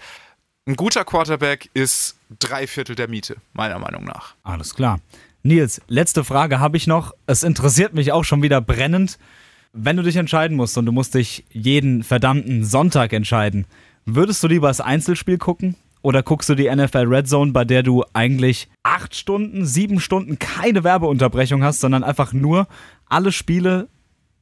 Ein 0.66 0.76
guter 0.76 1.04
Quarterback 1.04 1.68
ist 1.74 2.16
drei 2.38 2.66
Viertel 2.66 2.96
der 2.96 3.08
Miete, 3.08 3.36
meiner 3.52 3.78
Meinung 3.78 4.04
nach. 4.04 4.34
Alles 4.42 4.74
klar. 4.74 5.00
Nils, 5.42 5.82
letzte 5.88 6.24
Frage 6.24 6.58
habe 6.58 6.78
ich 6.78 6.86
noch. 6.86 7.12
Es 7.26 7.42
interessiert 7.42 7.92
mich 7.92 8.12
auch 8.12 8.24
schon 8.24 8.42
wieder 8.42 8.62
brennend. 8.62 9.18
Wenn 9.74 9.96
du 9.96 10.02
dich 10.02 10.16
entscheiden 10.16 10.56
musst 10.56 10.78
und 10.78 10.86
du 10.86 10.92
musst 10.92 11.14
dich 11.14 11.44
jeden 11.50 12.02
verdammten 12.02 12.64
Sonntag 12.64 13.12
entscheiden, 13.12 13.66
würdest 14.06 14.42
du 14.42 14.46
lieber 14.46 14.68
das 14.68 14.80
Einzelspiel 14.80 15.36
gucken 15.36 15.76
oder 16.04 16.22
guckst 16.22 16.50
du 16.50 16.54
die 16.54 16.70
NFL 16.70 17.06
Red 17.06 17.26
Zone, 17.26 17.52
bei 17.52 17.64
der 17.64 17.82
du 17.82 18.04
eigentlich 18.12 18.68
acht 18.82 19.16
Stunden, 19.16 19.64
sieben 19.64 20.00
Stunden 20.00 20.38
keine 20.38 20.84
Werbeunterbrechung 20.84 21.64
hast, 21.64 21.80
sondern 21.80 22.04
einfach 22.04 22.34
nur 22.34 22.68
alle 23.08 23.32
Spiele, 23.32 23.88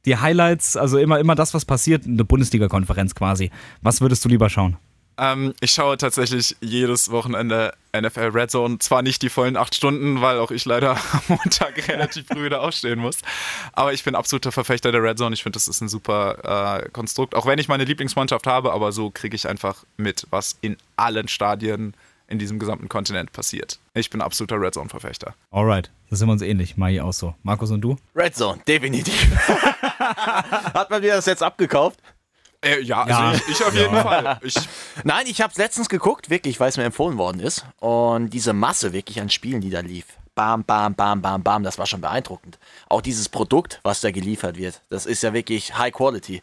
die 0.04 0.16
Highlights, 0.16 0.76
also 0.76 0.98
immer, 0.98 1.20
immer 1.20 1.36
das, 1.36 1.54
was 1.54 1.64
passiert, 1.64 2.04
eine 2.04 2.24
Bundesliga-Konferenz 2.24 3.14
quasi. 3.14 3.52
Was 3.80 4.00
würdest 4.00 4.24
du 4.24 4.28
lieber 4.28 4.50
schauen? 4.50 4.76
Ähm, 5.18 5.54
ich 5.60 5.72
schaue 5.72 5.96
tatsächlich 5.96 6.56
jedes 6.60 7.10
Wochenende 7.10 7.74
NFL 7.94 8.30
Red 8.32 8.50
Zone. 8.50 8.78
Zwar 8.78 9.02
nicht 9.02 9.22
die 9.22 9.28
vollen 9.28 9.56
acht 9.56 9.74
Stunden, 9.74 10.20
weil 10.20 10.38
auch 10.38 10.50
ich 10.50 10.64
leider 10.64 10.92
am 11.12 11.22
Montag 11.28 11.88
relativ 11.88 12.26
früh 12.26 12.44
wieder 12.44 12.62
aufstehen 12.62 12.98
muss. 12.98 13.18
Aber 13.72 13.92
ich 13.92 14.04
bin 14.04 14.14
absoluter 14.14 14.52
Verfechter 14.52 14.92
der 14.92 15.02
Red 15.02 15.18
Zone. 15.18 15.34
Ich 15.34 15.42
finde, 15.42 15.56
das 15.56 15.68
ist 15.68 15.80
ein 15.80 15.88
super 15.88 16.82
äh, 16.84 16.88
Konstrukt. 16.90 17.34
Auch 17.34 17.46
wenn 17.46 17.58
ich 17.58 17.68
meine 17.68 17.84
Lieblingsmannschaft 17.84 18.46
habe, 18.46 18.72
aber 18.72 18.92
so 18.92 19.10
kriege 19.10 19.36
ich 19.36 19.48
einfach 19.48 19.84
mit, 19.96 20.26
was 20.30 20.56
in 20.60 20.76
allen 20.96 21.28
Stadien 21.28 21.94
in 22.28 22.38
diesem 22.38 22.58
gesamten 22.58 22.88
Kontinent 22.88 23.32
passiert. 23.32 23.78
Ich 23.94 24.08
bin 24.08 24.22
absoluter 24.22 24.58
Red 24.58 24.74
Zone-Verfechter. 24.74 25.34
Alright, 25.50 25.90
das 26.08 26.18
sind 26.18 26.28
wir 26.28 26.32
uns 26.32 26.42
ähnlich. 26.42 26.78
Mai 26.78 27.02
auch 27.02 27.12
so. 27.12 27.34
Markus 27.42 27.70
und 27.70 27.82
du? 27.82 27.96
Red 28.16 28.34
Zone, 28.34 28.60
definitiv. 28.66 29.36
Hat 29.98 30.88
man 30.88 31.02
dir 31.02 31.14
das 31.14 31.26
jetzt 31.26 31.42
abgekauft? 31.42 32.00
Äh, 32.64 32.80
ja, 32.82 33.06
ja, 33.08 33.18
also 33.18 33.42
ich, 33.48 33.60
ich 33.60 33.64
auf 33.64 33.74
jeden 33.74 33.94
ja. 33.94 34.02
Fall. 34.02 34.38
Ich 34.42 34.54
Nein, 35.04 35.26
ich 35.26 35.40
habe 35.40 35.50
es 35.50 35.58
letztens 35.58 35.88
geguckt, 35.88 36.30
wirklich, 36.30 36.60
weil 36.60 36.68
es 36.68 36.76
mir 36.76 36.84
empfohlen 36.84 37.18
worden 37.18 37.40
ist. 37.40 37.66
Und 37.80 38.30
diese 38.30 38.52
Masse 38.52 38.92
wirklich 38.92 39.20
an 39.20 39.30
Spielen, 39.30 39.60
die 39.60 39.70
da 39.70 39.80
lief. 39.80 40.06
Bam, 40.34 40.64
bam, 40.64 40.94
bam, 40.94 41.20
bam, 41.20 41.42
bam, 41.42 41.62
das 41.62 41.78
war 41.78 41.86
schon 41.86 42.00
beeindruckend. 42.00 42.58
Auch 42.88 43.02
dieses 43.02 43.28
Produkt, 43.28 43.80
was 43.82 44.00
da 44.00 44.10
geliefert 44.10 44.56
wird, 44.56 44.80
das 44.88 45.06
ist 45.06 45.22
ja 45.22 45.34
wirklich 45.34 45.76
High 45.76 45.92
Quality. 45.92 46.42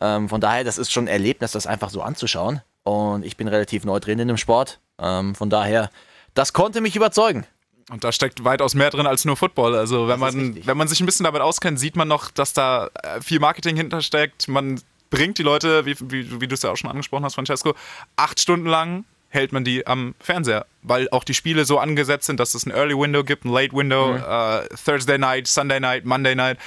Ähm, 0.00 0.28
von 0.28 0.40
daher, 0.40 0.64
das 0.64 0.78
ist 0.78 0.92
schon 0.92 1.04
ein 1.04 1.08
Erlebnis, 1.08 1.52
das 1.52 1.66
einfach 1.66 1.90
so 1.90 2.02
anzuschauen. 2.02 2.60
Und 2.84 3.24
ich 3.24 3.36
bin 3.36 3.48
relativ 3.48 3.84
neu 3.84 3.98
drin 3.98 4.18
in 4.18 4.28
dem 4.28 4.36
Sport. 4.36 4.78
Ähm, 4.98 5.34
von 5.34 5.50
daher, 5.50 5.90
das 6.34 6.52
konnte 6.52 6.80
mich 6.80 6.94
überzeugen. 6.94 7.46
Und 7.90 8.04
da 8.04 8.12
steckt 8.12 8.44
weitaus 8.44 8.74
mehr 8.74 8.90
drin 8.90 9.06
als 9.06 9.24
nur 9.24 9.36
Football. 9.36 9.74
Also 9.74 10.08
wenn 10.08 10.18
man, 10.18 10.64
wenn 10.64 10.76
man 10.76 10.88
sich 10.88 11.00
ein 11.00 11.06
bisschen 11.06 11.24
damit 11.24 11.42
auskennt, 11.42 11.78
sieht 11.78 11.96
man 11.96 12.08
noch, 12.08 12.30
dass 12.30 12.52
da 12.52 12.88
äh, 13.02 13.20
viel 13.20 13.40
Marketing 13.40 13.76
hintersteckt. 13.76 14.48
Man 14.48 14.80
bringt 15.14 15.38
die 15.38 15.42
Leute, 15.42 15.86
wie, 15.86 15.96
wie, 16.10 16.40
wie 16.40 16.48
du 16.48 16.54
es 16.54 16.62
ja 16.62 16.70
auch 16.72 16.76
schon 16.76 16.90
angesprochen 16.90 17.24
hast, 17.24 17.34
Francesco, 17.34 17.74
acht 18.16 18.40
Stunden 18.40 18.66
lang 18.66 19.04
hält 19.28 19.52
man 19.52 19.64
die 19.64 19.86
am 19.86 20.14
Fernseher, 20.20 20.66
weil 20.82 21.08
auch 21.10 21.24
die 21.24 21.34
Spiele 21.34 21.64
so 21.64 21.78
angesetzt 21.78 22.26
sind, 22.26 22.38
dass 22.38 22.54
es 22.54 22.66
ein 22.66 22.70
Early 22.70 22.96
Window 22.96 23.24
gibt, 23.24 23.44
ein 23.44 23.52
Late 23.52 23.72
Window, 23.72 24.14
äh, 24.14 24.68
Thursday 24.84 25.18
Night, 25.18 25.46
Sunday 25.48 25.80
Night, 25.80 26.04
Monday 26.04 26.34
Night. 26.34 26.58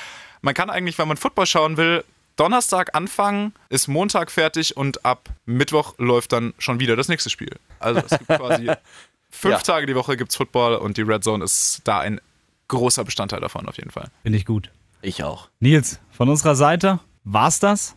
Man 0.42 0.54
kann 0.54 0.70
eigentlich, 0.70 0.98
wenn 0.98 1.08
man 1.08 1.18
Football 1.18 1.46
schauen 1.46 1.78
will, 1.78 2.04
Donnerstag 2.36 2.94
anfangen, 2.94 3.54
ist 3.70 3.88
Montag 3.88 4.32
fertig 4.32 4.76
und 4.78 5.06
ab 5.06 5.30
Mittwoch 5.46 5.96
läuft 5.98 6.34
dann 6.34 6.54
schon 6.60 6.80
wieder 6.80 6.96
das 6.96 7.08
nächste 7.08 7.30
Spiel. 7.30 7.56
Also 7.80 8.02
es 8.02 8.18
gibt 8.18 8.28
quasi 8.28 8.70
fünf 9.32 9.54
Ja. 9.56 9.60
Tage 9.60 9.86
die 9.88 9.96
Woche 9.96 10.18
gibt's 10.18 10.36
Football 10.36 10.76
und 10.76 10.98
die 10.98 11.02
Red 11.02 11.24
Zone 11.24 11.44
ist 11.44 11.82
da 11.86 12.00
ein 12.00 12.22
großer 12.68 13.04
Bestandteil 13.06 13.40
davon 13.40 13.68
auf 13.68 13.78
jeden 13.78 13.92
Fall. 13.92 14.10
Finde 14.24 14.38
ich 14.38 14.46
gut. 14.46 14.70
Ich 15.02 15.24
auch. 15.24 15.50
Nils, 15.60 16.00
von 16.12 16.30
unserer 16.30 16.56
Seite 16.56 17.00
war's 17.24 17.60
das. 17.60 17.96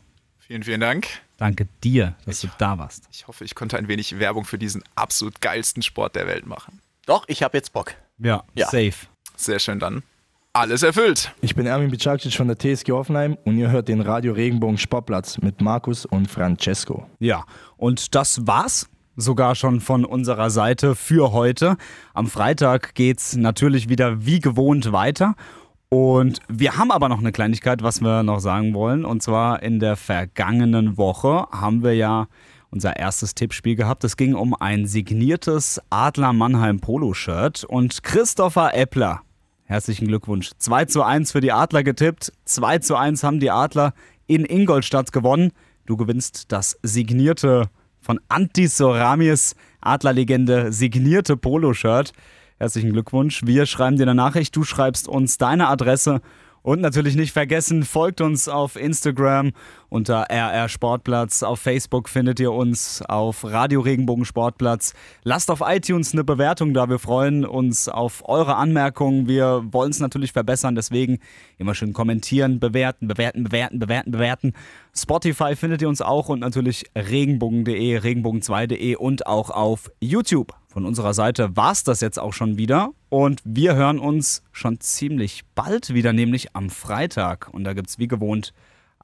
Vielen, 0.50 0.64
vielen 0.64 0.80
Dank. 0.80 1.06
Danke 1.36 1.68
dir, 1.84 2.16
dass 2.26 2.40
du 2.40 2.48
da 2.58 2.76
warst. 2.76 3.04
Ich 3.12 3.28
hoffe, 3.28 3.44
ich 3.44 3.54
konnte 3.54 3.78
ein 3.78 3.86
wenig 3.86 4.18
Werbung 4.18 4.44
für 4.44 4.58
diesen 4.58 4.82
absolut 4.96 5.40
geilsten 5.40 5.80
Sport 5.80 6.16
der 6.16 6.26
Welt 6.26 6.44
machen. 6.44 6.80
Doch, 7.06 7.22
ich 7.28 7.44
habe 7.44 7.56
jetzt 7.56 7.72
Bock. 7.72 7.94
Ja, 8.18 8.42
Ja. 8.56 8.66
safe. 8.66 9.06
Sehr 9.36 9.60
schön 9.60 9.78
dann. 9.78 10.02
Alles 10.52 10.82
erfüllt. 10.82 11.32
Ich 11.40 11.54
bin 11.54 11.66
Ermin 11.66 11.92
Bicacic 11.92 12.34
von 12.34 12.48
der 12.48 12.58
TSG 12.58 12.90
Hoffenheim 12.90 13.38
und 13.44 13.58
ihr 13.58 13.70
hört 13.70 13.86
den 13.86 14.00
Radio 14.00 14.32
Regenbogen 14.32 14.76
Sportplatz 14.76 15.38
mit 15.38 15.60
Markus 15.60 16.04
und 16.04 16.28
Francesco. 16.28 17.06
Ja, 17.20 17.44
und 17.76 18.16
das 18.16 18.44
war's 18.48 18.88
sogar 19.14 19.54
schon 19.54 19.80
von 19.80 20.04
unserer 20.04 20.50
Seite 20.50 20.96
für 20.96 21.30
heute. 21.30 21.76
Am 22.12 22.26
Freitag 22.26 22.96
geht's 22.96 23.36
natürlich 23.36 23.88
wieder 23.88 24.26
wie 24.26 24.40
gewohnt 24.40 24.90
weiter. 24.90 25.36
Und 25.92 26.38
wir 26.48 26.76
haben 26.76 26.92
aber 26.92 27.08
noch 27.08 27.18
eine 27.18 27.32
Kleinigkeit, 27.32 27.82
was 27.82 28.00
wir 28.00 28.22
noch 28.22 28.38
sagen 28.38 28.74
wollen. 28.74 29.04
Und 29.04 29.24
zwar 29.24 29.60
in 29.60 29.80
der 29.80 29.96
vergangenen 29.96 30.96
Woche 30.96 31.48
haben 31.50 31.82
wir 31.82 31.94
ja 31.94 32.28
unser 32.70 32.94
erstes 32.94 33.34
Tippspiel 33.34 33.74
gehabt. 33.74 34.04
Es 34.04 34.16
ging 34.16 34.34
um 34.34 34.54
ein 34.54 34.86
signiertes 34.86 35.80
Adler 35.90 36.32
Mannheim 36.32 36.78
Polo-Shirt. 36.78 37.64
Und 37.64 38.04
Christopher 38.04 38.72
Eppler, 38.72 39.22
herzlichen 39.64 40.06
Glückwunsch. 40.06 40.52
2 40.58 40.84
zu 40.84 41.02
1 41.02 41.32
für 41.32 41.40
die 41.40 41.50
Adler 41.50 41.82
getippt. 41.82 42.32
2 42.44 42.78
zu 42.78 42.94
1 42.94 43.24
haben 43.24 43.40
die 43.40 43.50
Adler 43.50 43.92
in 44.28 44.44
Ingolstadt 44.44 45.10
gewonnen. 45.10 45.50
Du 45.86 45.96
gewinnst 45.96 46.52
das 46.52 46.78
signierte 46.84 47.68
von 48.00 48.20
Antis 48.28 48.76
Soramis 48.76 49.56
Adlerlegende 49.80 50.72
signierte 50.72 51.36
Poloshirt. 51.36 52.12
Herzlichen 52.60 52.92
Glückwunsch. 52.92 53.40
Wir 53.46 53.64
schreiben 53.64 53.96
dir 53.96 54.02
eine 54.02 54.14
Nachricht, 54.14 54.54
du 54.54 54.64
schreibst 54.64 55.08
uns 55.08 55.38
deine 55.38 55.68
Adresse 55.68 56.20
und 56.60 56.82
natürlich 56.82 57.16
nicht 57.16 57.32
vergessen, 57.32 57.84
folgt 57.84 58.20
uns 58.20 58.48
auf 58.48 58.76
Instagram 58.76 59.52
unter 59.90 60.30
RR 60.30 60.68
Sportplatz. 60.68 61.42
Auf 61.42 61.60
Facebook 61.60 62.08
findet 62.08 62.40
ihr 62.40 62.52
uns 62.52 63.02
auf 63.02 63.44
Radio 63.44 63.80
Regenbogen 63.80 64.24
Sportplatz. 64.24 64.94
Lasst 65.24 65.50
auf 65.50 65.60
iTunes 65.66 66.12
eine 66.12 66.24
Bewertung 66.24 66.72
da. 66.72 66.88
Wir 66.88 66.98
freuen 66.98 67.44
uns 67.44 67.88
auf 67.88 68.26
eure 68.28 68.56
Anmerkungen. 68.56 69.28
Wir 69.28 69.64
wollen 69.70 69.90
es 69.90 70.00
natürlich 70.00 70.32
verbessern. 70.32 70.74
Deswegen 70.74 71.18
immer 71.58 71.74
schön 71.74 71.92
kommentieren, 71.92 72.60
bewerten, 72.60 73.08
bewerten, 73.08 73.44
bewerten, 73.44 73.78
bewerten, 73.78 74.10
bewerten. 74.12 74.52
Spotify 74.96 75.54
findet 75.56 75.82
ihr 75.82 75.88
uns 75.88 76.00
auch 76.00 76.28
und 76.28 76.40
natürlich 76.40 76.86
regenbogen.de, 76.96 77.98
regenbogen2.de 77.98 78.96
und 78.96 79.26
auch 79.26 79.50
auf 79.50 79.90
YouTube. 80.00 80.54
Von 80.68 80.86
unserer 80.86 81.14
Seite 81.14 81.56
war 81.56 81.72
es 81.72 81.82
das 81.82 82.00
jetzt 82.00 82.20
auch 82.20 82.32
schon 82.32 82.56
wieder. 82.56 82.90
Und 83.08 83.42
wir 83.44 83.74
hören 83.74 83.98
uns 83.98 84.44
schon 84.52 84.78
ziemlich 84.78 85.42
bald 85.56 85.92
wieder, 85.92 86.12
nämlich 86.12 86.54
am 86.54 86.70
Freitag. 86.70 87.48
Und 87.52 87.64
da 87.64 87.72
gibt 87.72 87.88
es 87.88 87.98
wie 87.98 88.06
gewohnt 88.06 88.52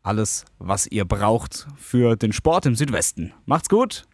alles, 0.07 0.45
was 0.59 0.87
ihr 0.87 1.05
braucht 1.05 1.67
für 1.77 2.17
den 2.17 2.33
Sport 2.33 2.67
im 2.67 2.75
Südwesten. 2.75 3.33
Macht's 3.45 3.69
gut! 3.69 4.07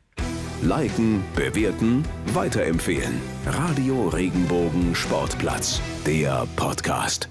Liken, 0.63 1.25
bewerten, 1.35 2.05
weiterempfehlen. 2.27 3.21
Radio 3.47 4.09
Regenbogen 4.09 4.95
Sportplatz, 4.95 5.81
der 6.07 6.47
Podcast. 6.55 7.29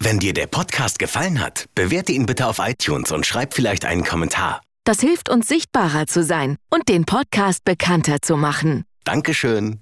Wenn 0.00 0.20
dir 0.20 0.32
der 0.32 0.46
Podcast 0.46 1.00
gefallen 1.00 1.40
hat, 1.40 1.66
bewerte 1.74 2.12
ihn 2.12 2.26
bitte 2.26 2.46
auf 2.46 2.60
iTunes 2.60 3.10
und 3.10 3.26
schreib 3.26 3.52
vielleicht 3.52 3.84
einen 3.84 4.04
Kommentar. 4.04 4.60
Das 4.84 5.00
hilft 5.00 5.28
uns 5.28 5.48
sichtbarer 5.48 6.06
zu 6.06 6.22
sein 6.22 6.56
und 6.70 6.88
den 6.88 7.04
Podcast 7.04 7.64
bekannter 7.64 8.22
zu 8.22 8.36
machen. 8.36 8.84
Dankeschön. 9.02 9.80